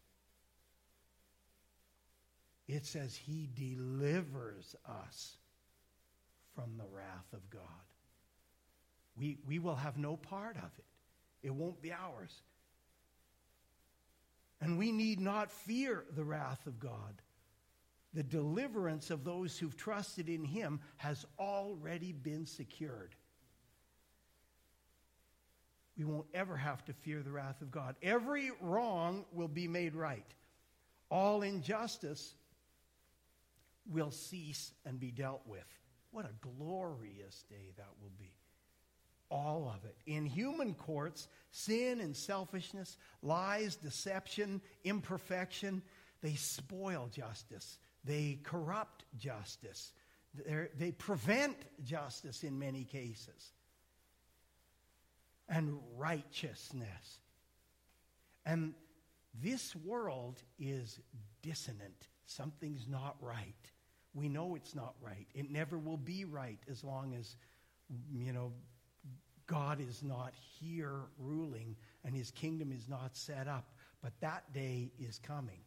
It 2.68 2.84
says 2.84 3.14
he 3.14 3.48
delivers 3.54 4.74
us 4.88 5.36
from 6.54 6.76
the 6.76 6.86
wrath 6.92 7.32
of 7.32 7.48
God. 7.50 7.62
We, 9.16 9.38
we 9.46 9.58
will 9.58 9.76
have 9.76 9.96
no 9.96 10.16
part 10.16 10.56
of 10.56 10.70
it, 10.78 10.84
it 11.42 11.54
won't 11.54 11.80
be 11.80 11.92
ours. 11.92 12.42
And 14.60 14.78
we 14.78 14.90
need 14.90 15.20
not 15.20 15.52
fear 15.52 16.04
the 16.14 16.24
wrath 16.24 16.66
of 16.66 16.80
God. 16.80 17.20
The 18.14 18.22
deliverance 18.22 19.10
of 19.10 19.22
those 19.22 19.58
who've 19.58 19.76
trusted 19.76 20.30
in 20.30 20.42
him 20.42 20.80
has 20.96 21.26
already 21.38 22.12
been 22.12 22.46
secured. 22.46 23.14
We 25.96 26.04
won't 26.04 26.26
ever 26.34 26.56
have 26.56 26.84
to 26.86 26.92
fear 26.92 27.22
the 27.22 27.32
wrath 27.32 27.62
of 27.62 27.70
God. 27.70 27.96
Every 28.02 28.50
wrong 28.60 29.24
will 29.32 29.48
be 29.48 29.66
made 29.66 29.94
right. 29.94 30.26
All 31.10 31.42
injustice 31.42 32.34
will 33.88 34.10
cease 34.10 34.72
and 34.84 35.00
be 35.00 35.10
dealt 35.10 35.42
with. 35.46 35.64
What 36.10 36.26
a 36.26 36.48
glorious 36.58 37.44
day 37.48 37.72
that 37.76 37.88
will 38.00 38.12
be. 38.18 38.32
All 39.30 39.72
of 39.74 39.84
it. 39.84 39.96
In 40.06 40.24
human 40.26 40.74
courts, 40.74 41.28
sin 41.50 42.00
and 42.00 42.16
selfishness, 42.16 42.96
lies, 43.22 43.76
deception, 43.76 44.60
imperfection, 44.84 45.82
they 46.22 46.34
spoil 46.34 47.08
justice. 47.12 47.78
They 48.04 48.38
corrupt 48.42 49.04
justice. 49.18 49.92
They're, 50.34 50.70
they 50.78 50.92
prevent 50.92 51.56
justice 51.84 52.44
in 52.44 52.58
many 52.58 52.84
cases. 52.84 53.52
And 55.56 55.78
righteousness. 55.96 57.20
And 58.44 58.74
this 59.42 59.74
world 59.74 60.42
is 60.58 61.00
dissonant. 61.40 62.08
Something's 62.26 62.86
not 62.86 63.16
right. 63.22 63.54
We 64.12 64.28
know 64.28 64.54
it's 64.54 64.74
not 64.74 64.94
right. 65.00 65.26
It 65.34 65.50
never 65.50 65.78
will 65.78 65.96
be 65.96 66.26
right 66.26 66.58
as 66.70 66.84
long 66.84 67.14
as, 67.14 67.36
you 68.14 68.34
know, 68.34 68.52
God 69.46 69.80
is 69.80 70.02
not 70.02 70.34
here 70.60 71.00
ruling 71.18 71.74
and 72.04 72.14
his 72.14 72.30
kingdom 72.30 72.70
is 72.70 72.86
not 72.86 73.16
set 73.16 73.48
up. 73.48 73.64
But 74.02 74.12
that 74.20 74.52
day 74.52 74.90
is 74.98 75.18
coming. 75.18 75.60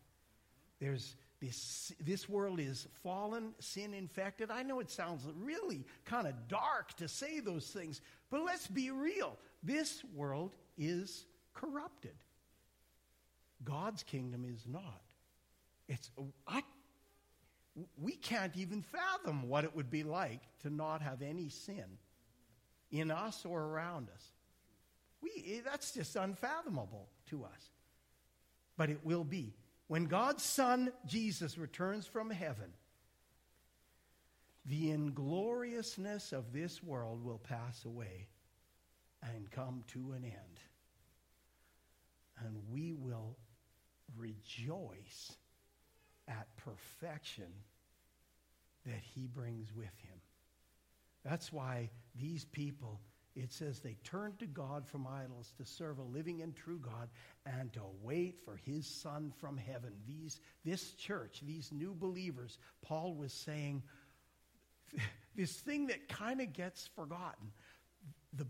There's 0.80 1.16
this, 1.42 1.94
this 2.00 2.30
world 2.30 2.60
is 2.60 2.88
fallen, 3.02 3.54
sin 3.60 3.96
infected. 3.96 4.52
I 4.52 4.62
know 4.62 4.82
it 4.82 4.92
sounds 4.92 5.24
really 5.42 5.86
kind 6.06 6.28
of 6.28 6.48
dark 6.48 6.96
to 6.98 7.08
say 7.08 7.40
those 7.40 7.66
things, 7.68 8.02
but 8.30 8.44
let's 8.46 8.68
be 8.68 8.92
real. 8.92 9.38
This 9.64 10.04
world 10.16 10.56
is 10.78 11.26
corrupted. 11.54 12.16
God's 13.64 14.04
kingdom 14.04 14.46
is 14.46 14.66
not. 14.68 15.02
It's, 15.88 16.10
I 16.48 16.64
we 17.98 18.14
can't 18.14 18.56
even 18.58 18.82
fathom 18.82 19.48
what 19.48 19.64
it 19.64 19.76
would 19.76 19.90
be 19.90 20.04
like 20.04 20.42
to 20.62 20.70
not 20.70 21.02
have 21.02 21.22
any 21.22 21.50
sin 21.50 21.98
in 22.92 23.12
us 23.12 23.46
or 23.46 23.62
around 23.62 24.10
us. 24.10 24.24
We, 25.22 25.62
that's 25.64 25.92
just 25.92 26.16
unfathomable 26.16 27.08
to 27.30 27.44
us. 27.44 27.70
But 28.78 28.90
it 28.90 29.00
will 29.04 29.24
be. 29.24 29.54
When 29.88 30.06
God's 30.06 30.44
Son, 30.44 30.92
Jesus, 31.06 31.58
returns 31.58 32.06
from 32.06 32.30
heaven, 32.30 32.72
the 34.66 34.92
ingloriousness 34.92 36.32
of 36.32 36.54
this 36.54 36.84
world 36.84 37.24
will 37.24 37.40
pass 37.40 37.86
away 37.86 38.28
and 39.22 39.50
come 39.52 39.84
to 39.88 40.14
an 40.14 40.24
end. 40.24 40.60
And 42.46 42.56
we 42.72 42.94
will 42.94 43.38
rejoice 44.18 45.34
at 46.28 46.48
perfection 46.58 47.52
that 48.86 49.02
he 49.02 49.28
brings 49.28 49.74
with 49.76 49.94
him. 50.04 50.20
That's 51.24 51.52
why 51.52 51.90
these 52.16 52.46
people, 52.46 53.02
it 53.36 53.52
says 53.52 53.80
they 53.80 53.98
turned 54.04 54.40
to 54.40 54.46
God 54.46 54.88
from 54.88 55.06
idols 55.06 55.54
to 55.58 55.66
serve 55.66 56.00
a 56.00 56.04
living 56.04 56.42
and 56.42 56.56
true 56.56 56.80
God 56.80 57.10
and 57.46 57.74
to 57.74 57.82
wait 58.02 58.40
for 58.46 58.56
his 58.56 58.88
son 58.88 59.34
from 59.40 59.58
heaven. 59.58 59.92
These, 60.08 60.40
this 60.64 60.94
church, 60.94 61.42
these 61.46 61.72
new 61.72 61.94
believers, 61.94 62.58
Paul 62.82 63.16
was 63.16 63.34
saying, 63.34 63.84
this 65.36 65.52
thing 65.52 65.88
that 65.88 66.08
kind 66.08 66.42
of 66.42 66.54
gets 66.54 66.88
forgotten. 66.96 67.52
The, 68.34 68.48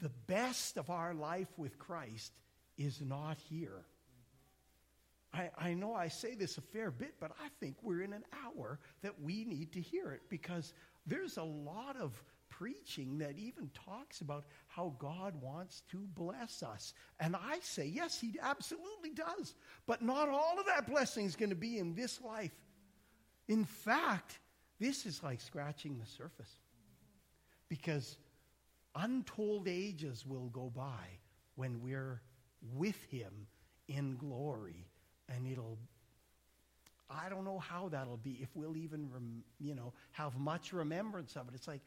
the 0.00 0.10
best 0.26 0.76
of 0.76 0.90
our 0.90 1.14
life 1.14 1.48
with 1.56 1.78
Christ 1.78 2.32
is 2.76 3.00
not 3.00 3.38
here. 3.48 3.84
I, 5.32 5.50
I 5.58 5.74
know 5.74 5.94
I 5.94 6.08
say 6.08 6.34
this 6.34 6.58
a 6.58 6.62
fair 6.62 6.90
bit, 6.90 7.14
but 7.20 7.32
I 7.42 7.48
think 7.60 7.76
we're 7.82 8.02
in 8.02 8.12
an 8.12 8.24
hour 8.44 8.78
that 9.02 9.20
we 9.20 9.44
need 9.44 9.72
to 9.72 9.80
hear 9.80 10.12
it 10.12 10.22
because 10.28 10.72
there's 11.06 11.36
a 11.36 11.42
lot 11.42 11.96
of 11.96 12.22
preaching 12.48 13.18
that 13.18 13.38
even 13.38 13.70
talks 13.86 14.20
about 14.20 14.44
how 14.66 14.94
God 14.98 15.34
wants 15.42 15.82
to 15.90 15.98
bless 16.14 16.62
us. 16.62 16.94
And 17.20 17.36
I 17.36 17.58
say, 17.60 17.86
yes, 17.86 18.18
He 18.18 18.36
absolutely 18.40 19.10
does. 19.10 19.54
But 19.86 20.02
not 20.02 20.28
all 20.28 20.58
of 20.58 20.66
that 20.66 20.88
blessing 20.88 21.26
is 21.26 21.36
going 21.36 21.50
to 21.50 21.56
be 21.56 21.78
in 21.78 21.94
this 21.94 22.20
life. 22.22 22.54
In 23.48 23.64
fact, 23.64 24.38
this 24.80 25.06
is 25.06 25.22
like 25.22 25.40
scratching 25.40 25.98
the 25.98 26.06
surface 26.06 26.52
because 27.68 28.16
untold 28.96 29.68
ages 29.68 30.24
will 30.26 30.48
go 30.48 30.70
by 30.74 31.18
when 31.54 31.80
we're 31.82 32.20
with 32.74 33.02
Him 33.04 33.46
in 33.88 34.16
glory 34.16 34.86
and 35.28 35.46
it'll 35.46 35.78
I 37.08 37.28
don't 37.28 37.44
know 37.44 37.58
how 37.58 37.88
that'll 37.88 38.16
be 38.16 38.38
if 38.42 38.48
we'll 38.54 38.76
even 38.76 39.08
rem, 39.12 39.44
you 39.60 39.74
know 39.74 39.92
have 40.12 40.36
much 40.38 40.72
remembrance 40.72 41.36
of 41.36 41.48
it. 41.48 41.54
It's 41.54 41.68
like 41.68 41.82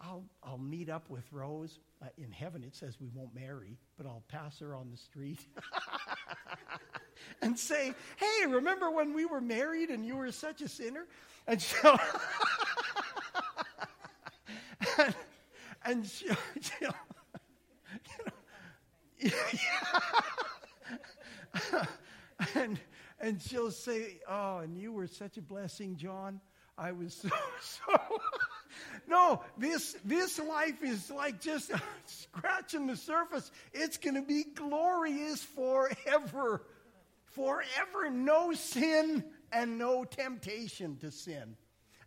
I'll 0.00 0.24
I'll 0.42 0.58
meet 0.58 0.88
up 0.90 1.08
with 1.08 1.24
Rose 1.32 1.78
uh, 2.02 2.06
in 2.18 2.30
heaven. 2.30 2.62
It 2.62 2.74
says 2.76 3.00
we 3.00 3.08
won't 3.14 3.34
marry, 3.34 3.78
but 3.96 4.06
I'll 4.06 4.22
pass 4.28 4.58
her 4.60 4.74
on 4.74 4.90
the 4.90 4.96
street 4.96 5.40
and 7.42 7.58
say, 7.58 7.94
"Hey, 8.16 8.46
remember 8.46 8.90
when 8.90 9.14
we 9.14 9.24
were 9.24 9.40
married 9.40 9.88
and 9.90 10.04
you 10.04 10.16
were 10.16 10.30
such 10.32 10.60
a 10.60 10.68
sinner?" 10.68 11.06
And 11.46 11.60
so 11.60 11.96
and, 14.98 15.14
and 15.88 16.06
she'll, 16.06 16.36
she'll 16.60 16.94
you 19.18 19.30
know, 21.72 21.82
and, 22.54 22.78
and 23.20 23.42
she'll 23.42 23.70
say, 23.70 24.20
Oh, 24.28 24.58
and 24.58 24.76
you 24.76 24.92
were 24.92 25.06
such 25.06 25.38
a 25.38 25.42
blessing, 25.42 25.96
John. 25.96 26.40
I 26.76 26.92
was 26.92 27.14
so, 27.14 27.28
so. 27.60 28.20
no, 29.08 29.42
this, 29.56 29.96
this 30.04 30.38
life 30.38 30.84
is 30.84 31.10
like 31.10 31.40
just 31.40 31.72
scratching 32.06 32.86
the 32.86 32.96
surface. 32.96 33.50
It's 33.72 33.96
going 33.96 34.14
to 34.14 34.22
be 34.22 34.44
glorious 34.44 35.42
forever. 35.42 36.62
Forever. 37.34 38.10
No 38.10 38.52
sin, 38.52 39.24
and 39.50 39.78
no 39.78 40.04
temptation 40.04 40.96
to 40.98 41.10
sin. 41.10 41.56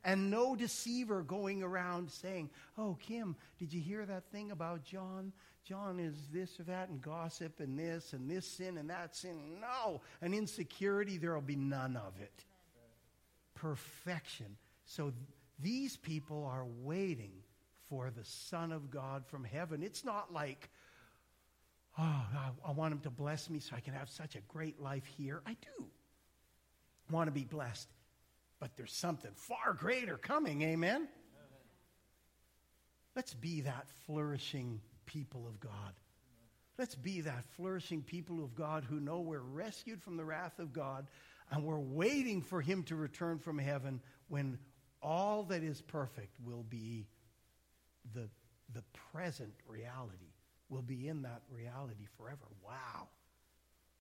And 0.04 0.32
no 0.32 0.56
deceiver 0.56 1.22
going 1.22 1.62
around 1.62 2.10
saying, 2.10 2.50
Oh, 2.78 2.98
Kim, 3.02 3.36
did 3.60 3.72
you 3.72 3.80
hear 3.80 4.06
that 4.06 4.32
thing 4.32 4.52
about 4.52 4.84
John? 4.84 5.32
John 5.64 6.00
is 6.00 6.16
this 6.34 6.60
or 6.60 6.64
that, 6.64 6.90
and 6.90 7.02
gossip, 7.02 7.60
and 7.60 7.78
this, 7.78 8.14
and 8.14 8.30
this 8.30 8.48
sin, 8.48 8.78
and 8.78 8.90
that 8.90 9.16
sin. 9.16 9.60
No. 9.62 10.02
And 10.22 10.34
insecurity, 10.34 11.18
there 11.18 11.34
will 11.34 11.42
be 11.42 11.56
none 11.56 11.96
of 11.96 12.14
it. 12.20 12.44
Perfection. 13.54 14.58
So 14.86 15.14
these 15.60 15.98
people 15.98 16.46
are 16.46 16.66
waiting 16.82 17.32
for 17.90 18.10
the 18.10 18.24
Son 18.24 18.72
of 18.72 18.90
God 18.90 19.26
from 19.28 19.44
heaven. 19.44 19.84
It's 19.84 20.04
not 20.04 20.34
like, 20.34 20.70
oh, 22.00 22.26
I, 22.36 22.50
I 22.66 22.72
want 22.72 22.94
him 22.94 23.02
to 23.02 23.10
bless 23.12 23.50
me 23.50 23.60
so 23.60 23.76
I 23.76 23.82
can 23.82 23.94
have 23.94 24.10
such 24.10 24.36
a 24.36 24.42
great 24.48 24.82
life 24.82 25.06
here. 25.06 25.42
I 25.46 25.56
do 25.62 25.86
want 27.12 27.28
to 27.28 27.32
be 27.32 27.44
blessed, 27.44 27.90
but 28.62 28.78
there's 28.78 28.94
something 28.94 29.32
far 29.34 29.74
greater 29.74 30.18
coming. 30.18 30.62
Amen? 30.62 31.10
Let's 33.16 33.34
be 33.34 33.62
that 33.62 33.88
flourishing 34.06 34.80
people 35.06 35.48
of 35.48 35.60
God. 35.60 35.94
Let's 36.78 36.96
be 36.96 37.22
that 37.22 37.44
flourishing 37.58 38.04
people 38.04 38.42
of 38.44 38.56
God 38.56 38.86
who 38.86 39.00
know 39.00 39.20
we're 39.20 39.40
rescued 39.40 40.02
from 40.02 40.16
the 40.16 40.24
wrath 40.24 40.60
of 40.60 40.72
God 40.72 41.08
and 41.50 41.66
we're 41.66 41.80
waiting 41.80 42.42
for 42.42 42.62
Him 42.62 42.84
to 42.84 42.96
return 42.96 43.40
from 43.40 43.58
heaven 43.58 44.00
when 44.30 44.60
all 45.02 45.44
that 45.46 45.64
is 45.64 45.82
perfect 45.82 46.40
will 46.42 46.64
be 46.64 47.08
the, 48.14 48.30
the 48.74 48.84
present 49.12 49.54
reality, 49.68 50.34
will 50.70 50.84
be 50.84 51.08
in 51.08 51.24
that 51.24 51.42
reality 51.50 52.06
forever. 52.16 52.46
Wow. 52.64 53.10